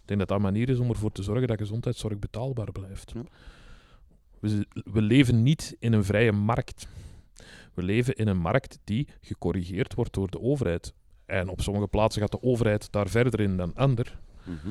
[0.00, 3.12] Ik denk dat dat een manier is om ervoor te zorgen dat gezondheidszorg betaalbaar blijft.
[4.40, 6.88] We, we leven niet in een vrije markt.
[7.74, 10.94] We leven in een markt die gecorrigeerd wordt door de overheid.
[11.28, 14.18] En op sommige plaatsen gaat de overheid daar verder in dan ander.
[14.44, 14.68] Mhm.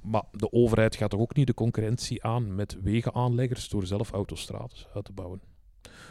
[0.00, 4.86] Maar de overheid gaat toch ook niet de concurrentie aan met wegenaanleggers door zelf autostrades
[4.94, 5.40] uit te bouwen.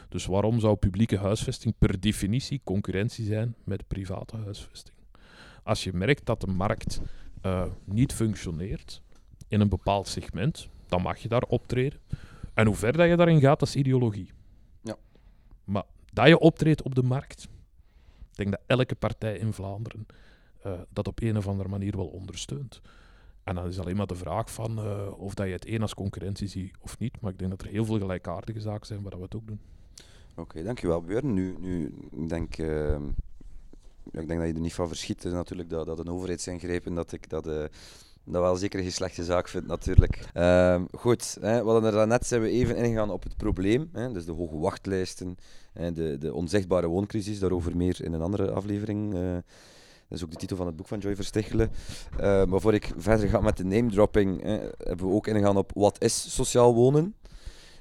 [0.09, 4.97] Dus waarom zou publieke huisvesting per definitie concurrentie zijn met private huisvesting?
[5.63, 7.01] Als je merkt dat de markt
[7.41, 9.01] eh, niet functioneert
[9.47, 11.99] in een bepaald segment, dan mag je daar optreden.
[12.53, 14.31] En hoe ver dat je daarin gaat, dat is ideologie.
[14.81, 14.95] Ja.
[15.63, 17.47] Maar dat je optreedt op de markt,
[18.35, 20.05] ik denk dat elke partij in Vlaanderen
[20.61, 22.81] eh, dat op een of andere manier wel ondersteunt.
[23.43, 25.93] En dan is alleen maar de vraag van eh, of dat je het een als
[25.93, 27.21] concurrentie ziet of niet.
[27.21, 29.59] Maar ik denk dat er heel veel gelijkaardige zaken zijn waar we het ook doen.
[30.35, 31.33] Oké, dankjewel Björn.
[31.33, 32.55] Nu, nu ik denk,
[34.11, 35.23] ja, ik denk dat je er niet van verschiet.
[35.23, 37.63] Natuurlijk dat, dat een overheidsingrepen, dat ik dat, eh,
[38.23, 40.29] dat wel zeker geen slechte zaak vind natuurlijk.
[40.33, 43.89] Ehm, goed, hè, we hadden er daarnet zijn we even ingegaan op het probleem.
[43.93, 45.37] Hè, dus de hoge wachtlijsten,
[45.75, 49.13] de, de onzichtbare wooncrisis, daarover meer in een andere aflevering.
[49.13, 49.33] eh.
[50.07, 51.71] dat is ook de titel van het boek van Joy Verstichelen.
[52.17, 54.41] Eh, maar voor ik verder ga met de name dropping,
[54.77, 57.15] hebben we ook ingegaan op wat is sociaal wonen.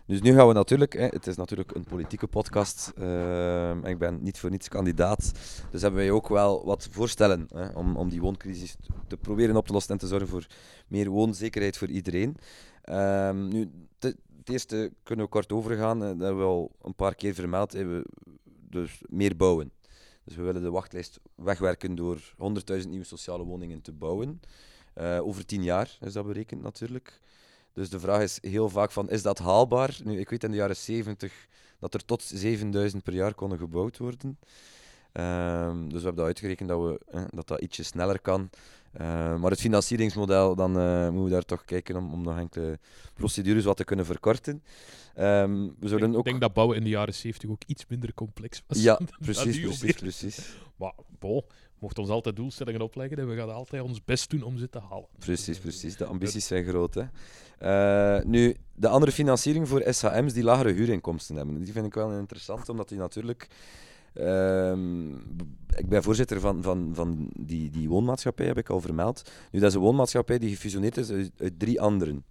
[0.07, 4.39] Dus nu gaan we natuurlijk, het is natuurlijk een politieke podcast, en ik ben niet
[4.39, 5.33] voor niets kandidaat,
[5.71, 8.77] dus hebben wij ook wel wat voorstellen om, om die wooncrisis
[9.09, 10.47] te, proberen op te lossen en te zorgen voor
[10.89, 12.37] meer woonzekerheid voor iedereen.
[12.83, 13.71] Ehm, nu,
[14.45, 17.73] het eerste kunnen we kort overgaan, eh, dat hebben we al een paar keer vermeld,
[17.73, 18.05] we,
[18.71, 19.73] dus meer bouwen.
[20.25, 24.41] Dus we willen de wachtlijst wegwerken door 100.000 nieuwe sociale woningen te bouwen.
[24.95, 27.21] Eh, over tien jaar is dat berekend natuurlijk.
[27.73, 29.99] Dus de vraag is heel vaak van, is dat haalbaar?
[30.05, 33.99] Nu, ik weet in de jaren 70 dat er tot 7000 per jaar konden gebouwd
[33.99, 34.39] worden.
[35.15, 38.51] Ehm, dus we hebben dat uitgerekend dat we, eh, dat, dat ietsje sneller kan.
[38.93, 42.79] Ehm, maar het financieringsmodel, dan eh, moeten we daar toch kijken om, om nog enkele
[43.15, 44.63] procedures wat te kunnen verkorten.
[45.15, 46.25] Ehm, we Ik zouden denk, ook...
[46.25, 48.83] denk dat bouwen in de jaren 70 ook iets minder complex was.
[48.83, 50.57] Ja, precies, precies, precies.
[50.77, 51.43] Maar bon,
[51.79, 54.81] mocht ons altijd doelstellingen opleggen en we gaan altijd ons best doen om ze te
[54.89, 55.09] halen.
[55.19, 55.97] Precies, precies.
[55.97, 56.95] De ambities zijn groot.
[56.95, 57.05] Hè.
[57.59, 62.13] Eh, nu, de andere financiering voor SHM's die lagere huurinkomsten hebben, die vind ik wel
[62.13, 63.49] interessant, omdat die natuurlijk...
[64.15, 65.15] ehm,
[65.77, 69.31] ik ben voorzitter van, van, van die, die woonmaatschappij, heb ik al vermeld.
[69.51, 72.25] Nu, dat is een woonmaatschappij die gefusioneerd is uit, drie anderen.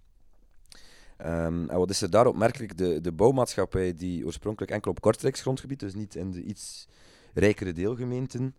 [1.16, 2.76] Ehm, en wat is er daar opmerkelijk?
[2.76, 6.88] De, de bouwmaatschappij die oorspronkelijk enkel op Kortrijks grondgebied, dus niet in de iets
[7.34, 8.54] rijkere deelgemeenten,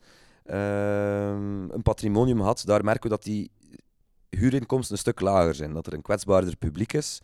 [0.46, 3.52] ehm, een patrimonium had, daar merken we dat die
[4.36, 5.74] huurinkomsten een stuk lager zijn.
[5.74, 7.20] Dat er een kwetsbaarder publiek is.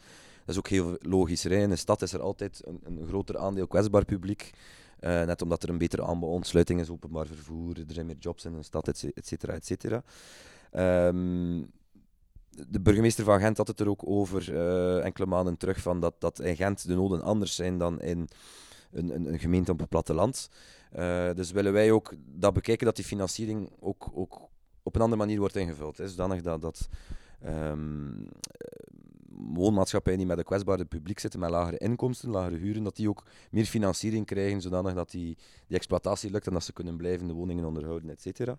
[0.45, 1.43] Dat is ook heel logisch.
[1.43, 1.55] hè.
[1.55, 4.51] In een stad is er altijd een, een groter aandeel kwetsbaar publiek.
[5.01, 8.53] Eh, net omdat er een betere ontsluiting is, openbaar vervoer, er zijn meer jobs in
[8.53, 10.03] een stad, et ce- et cetera, et cetera.
[10.71, 11.61] Ehm,
[12.67, 16.13] de burgemeester van Gent had het er ook over eh, enkele maanden terug, van dat,
[16.19, 18.27] dat in Gent de noden anders zijn dan in
[18.91, 20.49] een, een, een gemeente op het platteland.
[20.91, 24.41] Eh, dus willen wij ook dat bekijken dat die financiering ook, ook
[24.83, 25.97] op een andere manier wordt ingevuld.
[25.97, 26.89] Hè, zodanig dat, dat
[27.41, 28.90] ehm, eh,
[29.53, 33.23] woonmaatschappijen die met een kwetsbaarder publiek zitten, met lagere inkomsten, lagere huren, dat die ook
[33.51, 37.33] meer financiering krijgen, zodanig dat die, die exploitatie lukt en dat ze kunnen blijven de
[37.33, 38.57] woningen onderhouden, et cetera.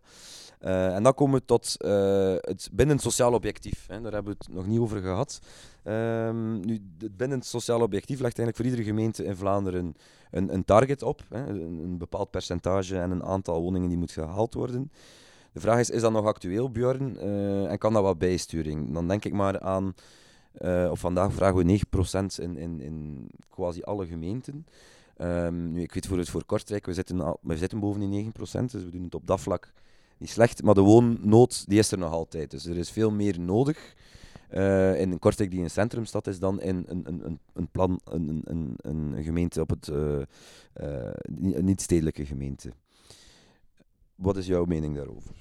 [0.58, 3.86] Eh, en dan komen we tot eh, het binnen sociaal objectief.
[3.86, 4.00] Hè.
[4.00, 5.40] Daar hebben we het nog niet over gehad.
[5.82, 9.94] Ehm, nu, het binnen het sociaal objectief legt eigenlijk voor iedere gemeente in Vlaanderen
[10.30, 11.22] een, een target op.
[11.28, 11.46] Hè.
[11.46, 14.90] Een, bepaald percentage en een aantal woningen die moet gehaald worden.
[15.52, 17.18] De vraag is, is dat nog actueel, Björn?
[17.18, 18.92] Eh, en kan dat wat bijsturing?
[18.92, 19.94] Dan denk ik maar aan,
[20.90, 21.80] of vandaag vragen we
[22.38, 24.66] 9% in, in, in quasi alle gemeenten.
[25.16, 28.24] Ehm, nu, ik weet voor het voor Kortrijk, we zitten, al, we zitten boven die
[28.24, 29.72] 9%, dus we doen het op dat vlak
[30.18, 30.62] niet slecht.
[30.62, 32.50] Maar de woonnood, die is er nog altijd.
[32.50, 33.94] Dus er is veel meer nodig
[34.48, 38.00] eh, in een Kortrijk die een centrumstad is dan in een, een, een, een, plan,
[38.04, 41.10] een, een, een, een gemeente op het, eh,
[41.60, 42.72] niet-stedelijke gemeente.
[44.14, 45.34] Wat is jouw mening daarover?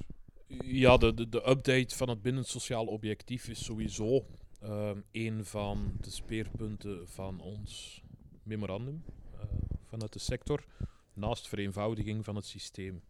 [0.64, 4.26] Ja, de, de, de update van het binnen sociaal objectief is sowieso
[4.62, 8.04] ehm, een van de speerpunten van ons
[8.44, 9.40] memorandum eh,
[9.86, 10.64] vanuit de sector.
[11.14, 13.02] Naast vereenvoudiging van het systeem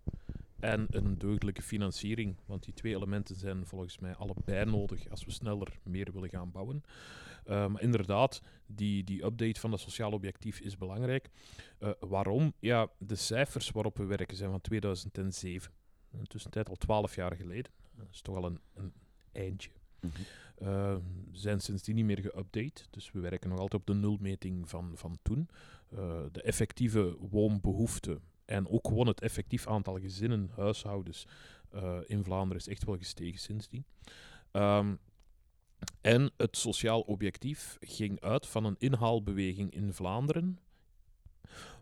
[0.60, 2.36] en een deugdelijke financiering.
[2.46, 6.52] Want die twee elementen zijn volgens mij allebei nodig als we sneller meer willen gaan
[6.52, 6.84] bouwen.
[7.46, 11.30] Maar inderdaad, die, die update van het sociaal objectief is belangrijk.
[11.80, 12.54] Eh, waarom?
[12.60, 15.72] Ja, de cijfers waarop we werken zijn van 2007.
[16.12, 17.72] In de tussentijd al twaalf jaar geleden.
[17.96, 18.94] Dat is toch al een, een
[19.32, 19.70] eindje.
[20.64, 20.96] Uh,
[21.32, 22.90] zijn sindsdien niet meer geüpdate.
[22.90, 25.50] Dus we werken nog altijd op de nulmeting van, van toen.
[25.94, 26.00] Uh,
[26.32, 31.28] de effectieve woonbehoefte en ook gewoon het effectief aantal gezinnen, huishoudens
[31.76, 33.86] uh, in Vlaanderen is echt wel gestegen sindsdien.
[34.52, 35.00] Um,
[36.02, 40.60] en het sociaal objectief ging uit van een inhaalbeweging in Vlaanderen,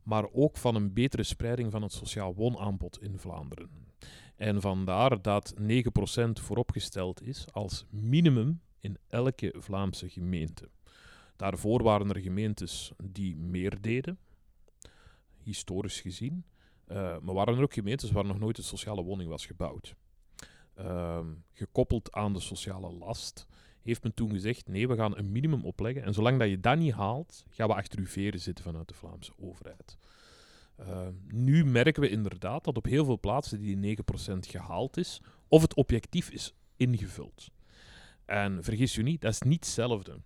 [0.04, 3.70] maar ook van een betere spreiding van het sociaal woonaanbod in Vlaanderen.
[4.36, 5.64] En vandaar dat 9%
[6.34, 10.70] vooropgesteld is als minimum in elke Vlaamse gemeente.
[11.36, 14.20] Daarvoor waren er gemeentes die meer deden,
[15.44, 16.44] historisch gezien.
[16.88, 19.96] Uh, maar waren er ook gemeentes waar nog nooit een sociale woning was gebouwd.
[20.76, 23.48] ehm, gekoppeld aan de sociale last,
[23.82, 26.04] heeft men toen gezegd, nee, we gaan een minimum opleggen.
[26.04, 28.94] En zolang dat je dat niet haalt, gaan we achter uw veren zitten vanuit de
[28.94, 29.98] Vlaamse overheid.
[30.76, 35.62] Ehm, nu merken we inderdaad dat op heel veel plaatsen die 9% gehaald is, of
[35.62, 37.50] het objectief is ingevuld.
[38.30, 40.22] En vergis je niet, dat is niet hetzelfde.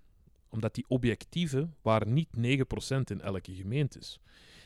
[0.50, 4.00] Omdat die objectieven waren niet 9% in elke gemeente.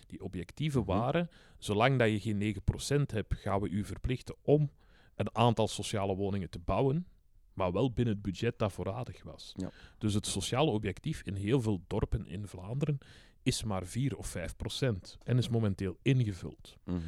[0.07, 0.89] Die objectieven Mhm.
[0.89, 4.69] waren, zolang dat je geen 9% hebt, gaan we u verplichten om
[5.15, 7.07] een aantal sociale woningen te bouwen,
[7.53, 9.53] maar wel binnen het budget dat voorradig was.
[9.55, 9.71] Ja.
[9.97, 12.97] Dus het sociale objectief in heel veel dorpen in Vlaanderen
[13.43, 16.77] is maar 4 of 5 procent en is momenteel ingevuld.
[16.83, 16.99] Mhm.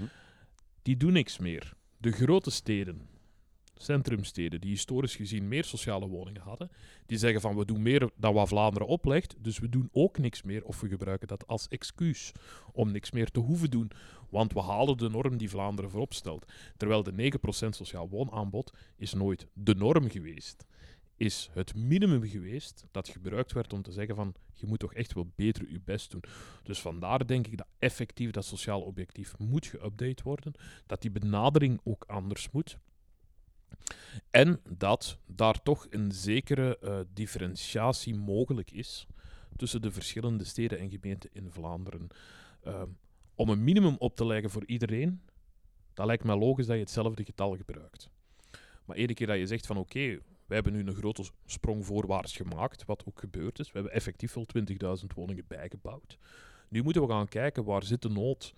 [0.81, 1.73] Die doen niks meer.
[1.97, 3.07] De grote steden,
[3.81, 6.71] centrumsteden, die historisch gezien meer sociale woningen hadden,
[7.05, 10.43] die zeggen van we doen meer dan wat Vlaanderen oplegt, dus we doen ook niks
[10.43, 12.31] meer of we gebruiken dat als excuus
[12.71, 13.91] om niks meer te hoeven doen,
[14.29, 16.51] want we halen de norm die Vlaanderen voorop stelt.
[16.77, 17.31] Terwijl de
[17.65, 20.65] 9% sociaal woonaanbod is nooit de norm geweest.
[21.15, 25.13] Is het minimum geweest dat gebruikt werd om te zeggen van je moet toch echt
[25.13, 26.23] wel beter je best doen.
[26.63, 30.53] Dus vandaar denk ik dat effectief dat sociaal objectief moet geüpdate worden,
[30.85, 32.77] dat die benadering ook anders moet.
[34.29, 39.07] En dat daar toch een zekere eh, differentiatie mogelijk is
[39.55, 42.07] tussen de verschillende steden en gemeenten in Vlaanderen.
[42.63, 42.87] Ehm,
[43.35, 45.21] om een minimum op te leggen voor iedereen,
[45.93, 48.09] dat lijkt mij logisch dat je hetzelfde getal gebruikt.
[48.85, 52.35] Maar iedere keer dat je zegt van oké, wij hebben nu een grote sprong voorwaarts
[52.35, 53.67] gemaakt, wat ook gebeurd is.
[53.67, 54.45] We hebben effectief wel
[54.99, 56.17] 20.000 woningen bijgebouwd.
[56.69, 58.53] Nu moeten we gaan kijken waar zit de nood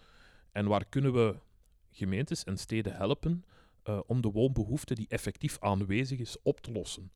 [0.51, 1.35] en waar kunnen we
[1.91, 3.45] gemeentes en steden helpen
[3.83, 7.11] eh, om de woonbehoefte die effectief aanwezig is op te lossen.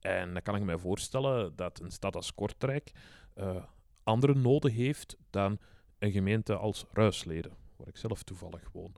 [0.00, 2.92] En dan kan ik mij voorstellen dat een stad als Kortrijk
[3.34, 3.64] eh,
[4.02, 5.58] andere noden heeft dan
[5.98, 8.94] een gemeente als Ruisleden, waar ik zelf toevallig woon.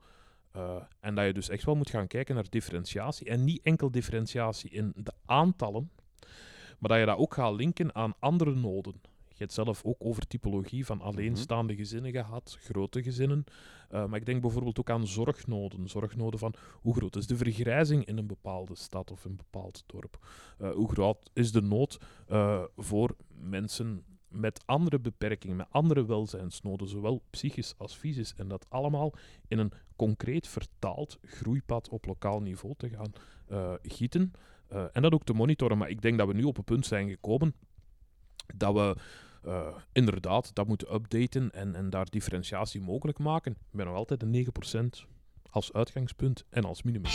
[0.51, 3.27] Eh, en dat je dus echt wel moet gaan kijken naar differentiatie.
[3.27, 5.91] En niet enkel differentiatie in de aantallen,
[6.79, 9.01] maar dat je dat ook gaat linken aan andere noden.
[9.39, 13.43] Je hebt zelf ook over typologie van alleenstaande gezinnen gehad, grote gezinnen.
[13.89, 15.89] Eh, maar ik denk bijvoorbeeld ook aan zorgnoden.
[15.89, 20.27] Zorgnoden van hoe groot is de vergrijzing in een bepaalde stad of een bepaald dorp?
[20.57, 26.87] Eh, hoe groot is de nood eh, voor mensen met andere beperkingen, met andere welzijnsnoden,
[26.87, 28.33] zowel psychisch als fysisch.
[28.33, 29.13] En dat allemaal
[29.47, 33.11] in een concreet vertaald groeipad op lokaal niveau te gaan
[33.81, 34.31] gieten.
[34.93, 35.77] En dat ook te monitoren.
[35.77, 37.53] Maar ik denk dat we nu op een punt zijn gekomen
[38.55, 38.95] dat we
[39.43, 43.51] eh, inderdaad dat moeten updaten en, en daar differentiatie mogelijk maken.
[43.51, 44.47] Ik ben nog altijd een
[45.03, 45.07] 9%
[45.49, 47.11] als uitgangspunt en als minimum.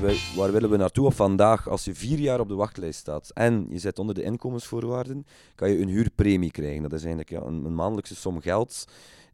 [0.00, 1.68] Dus waar willen we naartoe op vandaag?
[1.68, 5.70] Als je vier jaar op de wachtlijst staat en je zit onder de inkomensvoorwaarden, kan
[5.70, 6.82] je een huurpremie krijgen.
[6.82, 8.84] Dat is eigenlijk ja, een, een maandelijkse som geld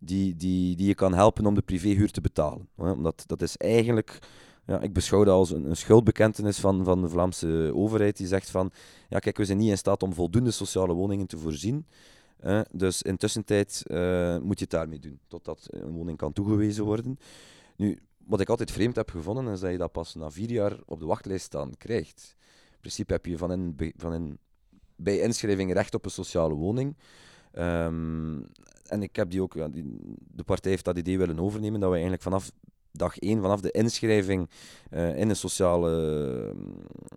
[0.01, 2.69] die, die, die je kan helpen om de privéhuur te betalen.
[2.77, 4.19] Omdat dat is eigenlijk,
[4.67, 8.71] ja, ik beschouw dat als een, schuldbekentenis van, van de Vlaamse overheid die zegt van,
[9.09, 11.87] ja kijk, we zijn niet in staat om voldoende sociale woningen te voorzien.
[12.71, 17.19] dus in tussentijd eh, moet je het daarmee doen, totdat een woning kan toegewezen worden.
[17.77, 20.77] Nu, wat ik altijd vreemd heb gevonden, is dat je dat pas na vier jaar
[20.87, 22.37] op de wachtlijst staan krijgt.
[22.73, 24.39] In principe heb je van in, van in,
[24.97, 26.97] bij inschrijving recht op een sociale woning.
[27.53, 28.41] Ehm,
[28.85, 29.55] en ik heb die ook,
[30.19, 32.51] de partij heeft dat idee willen overnemen, dat we eigenlijk vanaf
[32.97, 34.51] dag één, vanaf de inschrijving
[34.91, 36.53] eh, in een sociale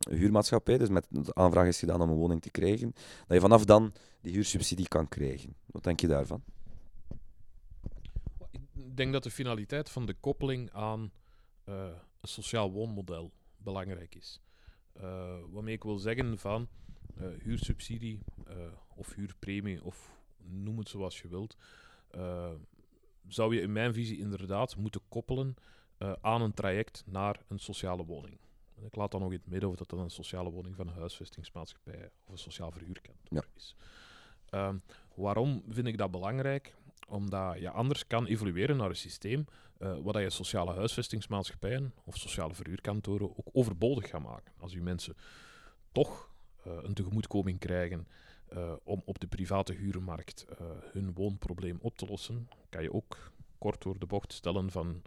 [0.09, 2.91] eh, huurmaatschappij, dus met de aanvraag is gedaan om een woning te krijgen,
[3.27, 5.55] dat je vanaf dan die huursubsidie kan krijgen.
[5.65, 6.43] Wat denk je daarvan?
[8.51, 11.11] Ik denk dat de finaliteit van de koppeling aan
[11.63, 11.73] eh,
[12.21, 14.41] een sociaal woonmodel belangrijk is.
[15.51, 16.67] Waarmee ik wil zeggen van
[17.43, 18.19] huursubsidie
[18.95, 21.57] of huurpremie of noem het zoals je wilt,
[23.29, 25.55] zou je in mijn visie inderdaad moeten koppelen
[25.97, 28.37] eh, aan een traject naar een sociale woning.
[28.75, 30.87] En ik laat dan nog in het midden of dat dan een sociale woning van
[30.87, 33.75] een huisvestingsmaatschappij of een sociaal verhuurkantoor is.
[34.49, 34.77] Ehm,
[35.15, 36.75] waarom vind ik dat belangrijk?
[37.07, 39.45] Omdat je anders kan evolueren naar een systeem
[39.77, 44.53] eh waar dat je sociale huisvestingsmaatschappijen of sociale verhuurkantoren ook overbodig gaat maken.
[44.57, 45.15] Als je mensen
[45.91, 46.29] toch
[46.63, 48.07] eh, een tegemoetkoming krijgen
[48.49, 53.31] eh, om op de private huurmarkt eh, hun woonprobleem op te lossen, kan je ook
[53.57, 55.01] kort door de bocht stellen van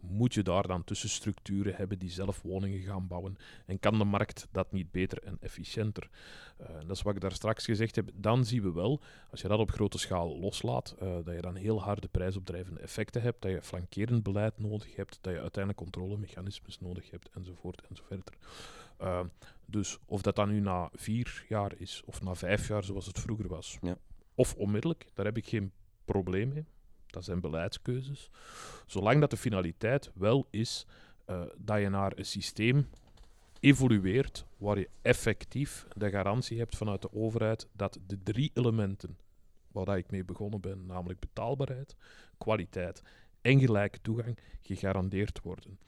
[0.00, 3.36] moet je daar dan tussenstructuren hebben die zelf woningen gaan bouwen
[3.66, 6.10] en kan de markt dat niet beter en efficiënter?
[6.56, 8.10] Eh, dat is wat ik daar straks gezegd heb.
[8.14, 11.82] Dan zien we wel, als je dat op grote schaal loslaat, dat je dan heel
[11.82, 17.10] harde prijsopdrijvende effecten hebt, dat je flankerend beleid nodig hebt, dat je uiteindelijk controlemechanismes nodig
[17.10, 18.34] hebt, enzovoort enzoverder.
[19.02, 19.20] Uh,
[19.66, 23.18] dus of dat dan nu na vier jaar is, of na vijf jaar zoals het
[23.20, 23.96] vroeger was, Ja.
[24.34, 25.72] of onmiddellijk, daar heb ik geen
[26.04, 26.64] probleem mee.
[27.06, 28.30] Dat zijn beleidskeuzes.
[28.86, 30.86] Zolang dat de finaliteit wel is
[31.24, 32.88] eh, dat je naar een systeem
[33.60, 39.18] evolueert waar je effectief de garantie hebt vanuit de overheid dat de drie elementen
[39.72, 41.96] waar ik mee begonnen ben, namelijk betaalbaarheid,
[42.38, 43.02] kwaliteit
[43.40, 45.78] en gelijke toegang, gegarandeerd worden.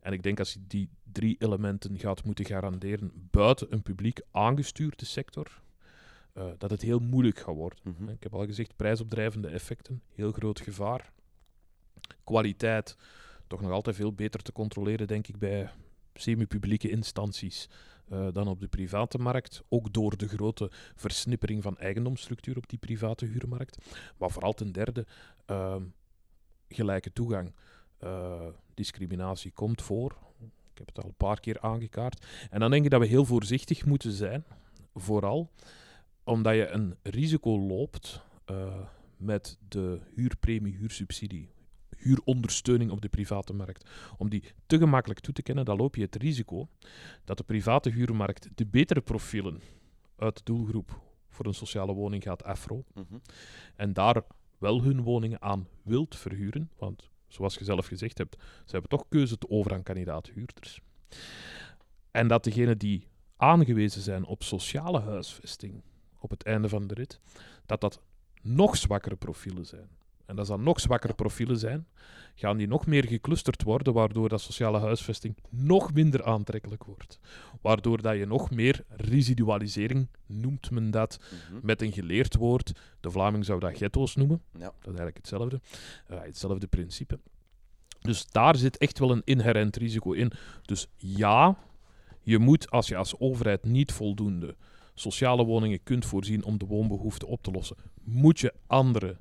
[0.00, 5.04] En ik denk als je die drie elementen gaat moeten garanderen buiten een publiek aangestuurde
[5.04, 5.62] sector,
[6.34, 7.78] uh, dat het heel moeilijk gaat worden.
[7.82, 8.08] Mhm.
[8.08, 11.12] Ik heb al gezegd, prijsopdrijvende effecten, heel groot gevaar.
[12.24, 12.96] Kwaliteit,
[13.46, 15.70] toch nog altijd veel beter te controleren, denk ik, bij
[16.14, 17.68] semi-publieke instanties
[18.12, 19.62] uh, dan op de private markt.
[19.68, 23.78] Ook door de grote versnippering van eigendomsstructuur op die private huurmarkt.
[24.18, 25.06] Maar vooral ten derde,
[25.50, 25.76] uh,
[26.68, 27.52] gelijke toegang.
[28.04, 30.16] Uh, discriminatie komt voor.
[30.72, 32.26] Ik heb het al een paar keer aangekaart.
[32.50, 34.44] En dan denk ik dat we heel voorzichtig moeten zijn.
[34.94, 35.50] Vooral
[36.24, 38.74] omdat je een risico loopt uh,
[39.16, 41.50] met de huurpremie, huursubsidie,
[41.96, 43.90] huurondersteuning op de private markt.
[44.16, 46.68] Om die te gemakkelijk toe te kennen, dan loop je het risico
[47.24, 49.60] dat de private huurmarkt de betere profielen
[50.16, 52.84] uit de doelgroep voor een sociale woning gaat afro.
[52.94, 53.18] Mhm.
[53.76, 54.22] En daar
[54.58, 59.04] wel hun woningen aan wilt verhuren, want zoals je zelf gezegd hebt, ze hebben toch
[59.08, 60.80] keuze te over aan kandidaat-huurders.
[62.10, 63.06] En dat degenen die
[63.36, 65.82] aangewezen zijn op sociale huisvesting
[66.18, 67.20] op het einde van de rit,
[67.66, 68.00] dat dat
[68.42, 69.88] nog zwakkere profielen zijn.
[70.28, 71.86] En als dat nog zwakkere profielen zijn,
[72.34, 77.18] gaan die nog meer geclusterd worden, waardoor dat sociale huisvesting nog minder aantrekkelijk wordt.
[77.60, 81.18] Waardoor dat je nog meer residualisering, noemt men dat,
[81.50, 81.66] Mhm.
[81.66, 82.72] met een geleerd woord.
[83.00, 84.42] De Vlaming zou dat ghetto's noemen.
[84.52, 84.58] Ja.
[84.58, 85.60] Dat is eigenlijk hetzelfde.
[86.06, 87.18] Eh, hetzelfde principe.
[88.00, 90.32] Dus daar zit echt wel een inherent risico in.
[90.62, 91.56] Dus ja,
[92.22, 94.56] je moet als je als overheid niet voldoende
[94.94, 99.16] sociale woningen kunt voorzien om de woonbehoefte op te lossen, moet je andere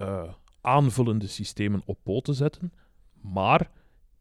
[0.00, 0.22] uh,
[0.60, 2.72] aanvullende systemen op poten zetten.
[3.20, 3.70] Maar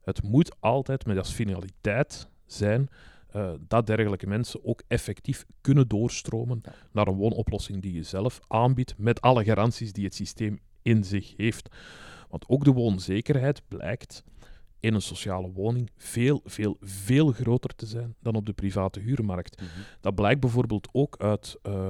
[0.02, 2.90] het moet altijd met als finaliteit zijn
[3.36, 6.74] uh, dat dergelijke mensen ook effectief kunnen doorstromen Ja.
[6.92, 11.34] naar een woonoplossing die je zelf aanbiedt, met alle garanties die het systeem in zich
[11.38, 11.76] heeft.
[12.30, 14.24] Want ook de woonzekerheid blijkt
[14.80, 19.62] in een sociale woning veel, veel, veel groter te zijn dan op de private huurmarkt.
[19.62, 19.70] Mhm.
[20.02, 21.90] Dat blijkt bijvoorbeeld ook uit uh,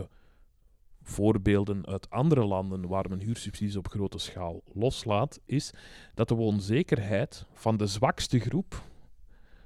[1.10, 5.72] voorbeelden uit andere landen waar men huursubsidies op grote schaal loslaat, is
[6.14, 8.84] dat de woonzekerheid van de zwakste groep,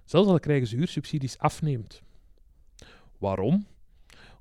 [0.06, 2.02] zelfs al krijgen ze huursubsidies, afneemt.
[3.18, 3.66] Waarom?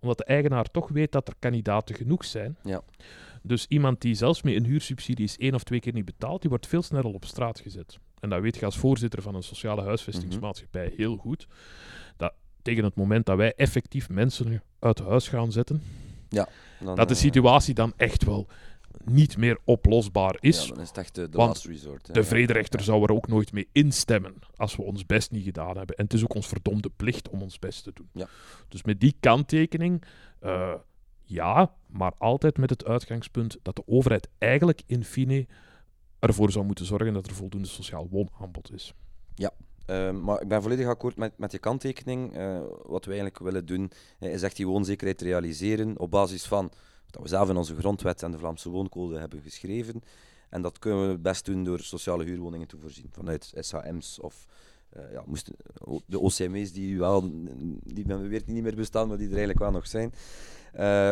[0.01, 2.57] Omdat de eigenaar toch weet dat er kandidaten genoeg zijn.
[2.63, 2.83] Ja.
[3.43, 6.51] Dus iemand die zelfs met een huursubsidie is één of twee keer niet betaalt, die
[6.51, 7.99] wordt veel sneller op straat gezet.
[8.21, 10.97] En dat weet je als voorzitter van een sociale huisvestingsmaatschappij mm -hmm.
[10.97, 11.47] heel goed.
[12.17, 12.33] Dat
[12.63, 15.83] tegen het moment dat wij effectief mensen uit huis gaan zetten,
[16.31, 16.49] ja,
[16.81, 18.49] dan, dat de situatie dan echt wel
[19.05, 20.63] niet meer oplosbaar is.
[20.63, 22.07] Ja, dan is het echt de, de want last resort.
[22.07, 22.13] hè.
[22.13, 22.85] De vrederechter ja.
[22.85, 25.97] zou er ook nooit mee instemmen als we ons best niet gedaan hebben.
[25.97, 28.09] En het is ook ons verdomde plicht om ons best te doen.
[28.13, 28.29] Ja.
[28.69, 30.05] Dus met die kanttekening,
[30.43, 30.75] uh,
[31.25, 35.47] ja, maar altijd met het uitgangspunt dat de overheid eigenlijk in fine
[36.19, 38.95] ervoor zou moeten zorgen dat er voldoende sociaal woonaanbod is.
[39.35, 39.51] Ja,
[39.91, 42.37] uh, maar ik ben volledig akkoord met, met je kanttekening.
[42.37, 46.71] Uh, wat we eigenlijk willen doen, uh, is echt die woonzekerheid realiseren op basis van
[47.11, 50.03] wat we zelf in onze grondwet en de Vlaamse wooncode hebben geschreven.
[50.49, 54.47] En dat kunnen we het best doen door sociale huurwoningen te voorzien, vanuit SHM's of
[55.13, 55.55] ja, moesten,
[56.07, 57.31] de OCMW's die wel,
[57.83, 60.13] die men beweert niet meer bestaan, maar die er eigenlijk wel nog zijn.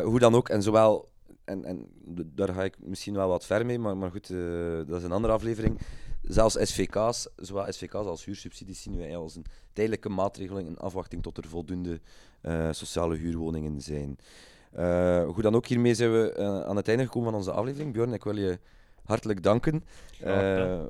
[0.04, 1.08] hoe dan ook, en zowel
[1.48, 1.86] en, en
[2.34, 5.12] daar ga ik misschien wel wat ver mee, maar, maar goed, uh, dat is een
[5.12, 5.78] andere aflevering.
[6.22, 11.36] Zelfs SVK's, zowel SVK's als huursubsidies zien wij als een tijdelijke maatregel in afwachting tot
[11.36, 12.00] er voldoende
[12.42, 14.18] uh, sociale huurwoningen zijn.
[14.78, 17.92] Uh, hoe dan ook, hiermee zijn we aan het einde gekomen van onze aflevering.
[17.92, 18.58] Bjorn, ik wil je
[19.04, 19.84] hartelijk danken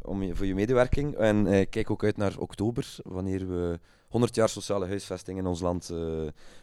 [0.02, 1.14] om je, voor je medewerking.
[1.14, 3.78] En kijk ook uit naar oktober, wanneer we
[4.09, 5.92] 100 jaar sociale huisvesting in ons land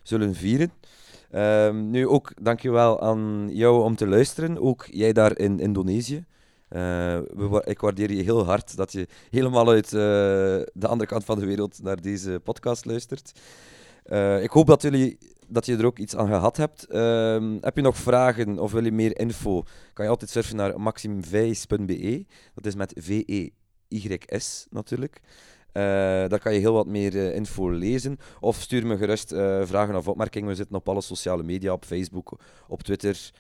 [0.04, 0.72] zullen vieren.
[1.32, 6.26] Um, nu ook dankjewel aan jou om te luisteren, ook jij daar in Indonesië.
[6.70, 6.80] Uh,
[7.34, 9.92] we, ik waardeer je heel hard dat je helemaal uit uh,
[10.74, 13.40] de andere kant van de wereld naar deze podcast luistert.
[14.06, 15.18] Uh, ik hoop dat, jullie,
[15.48, 16.86] dat je er ook iets aan gehad hebt.
[16.90, 19.64] Uh, heb je nog vragen of wil je meer info?
[19.94, 22.26] Kan je altijd surfen naar maximvijs.be.
[22.54, 25.22] Dat is met V-E-Y-S natuurlijk.
[25.78, 25.84] Uh,
[26.30, 28.18] daar kan je heel wat meer uh, info lezen.
[28.40, 30.50] Of stuur me gerust uh, vragen of opmerkingen.
[30.50, 33.32] We zitten op alle sociale media, op Facebook, op Twitter,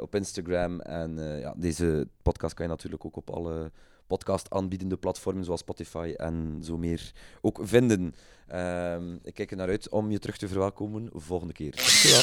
[0.00, 0.80] op Instagram.
[0.80, 3.70] En ja, deze podcast kan je natuurlijk ook op alle
[4.06, 8.14] podcast aanbiedende platformen zoals Spotify en zo meer ook vinden.
[8.46, 11.76] Ehm, ik kijk er naar uit om je terug te verwelkomen volgende keer.
[11.76, 12.22] Dankjewel.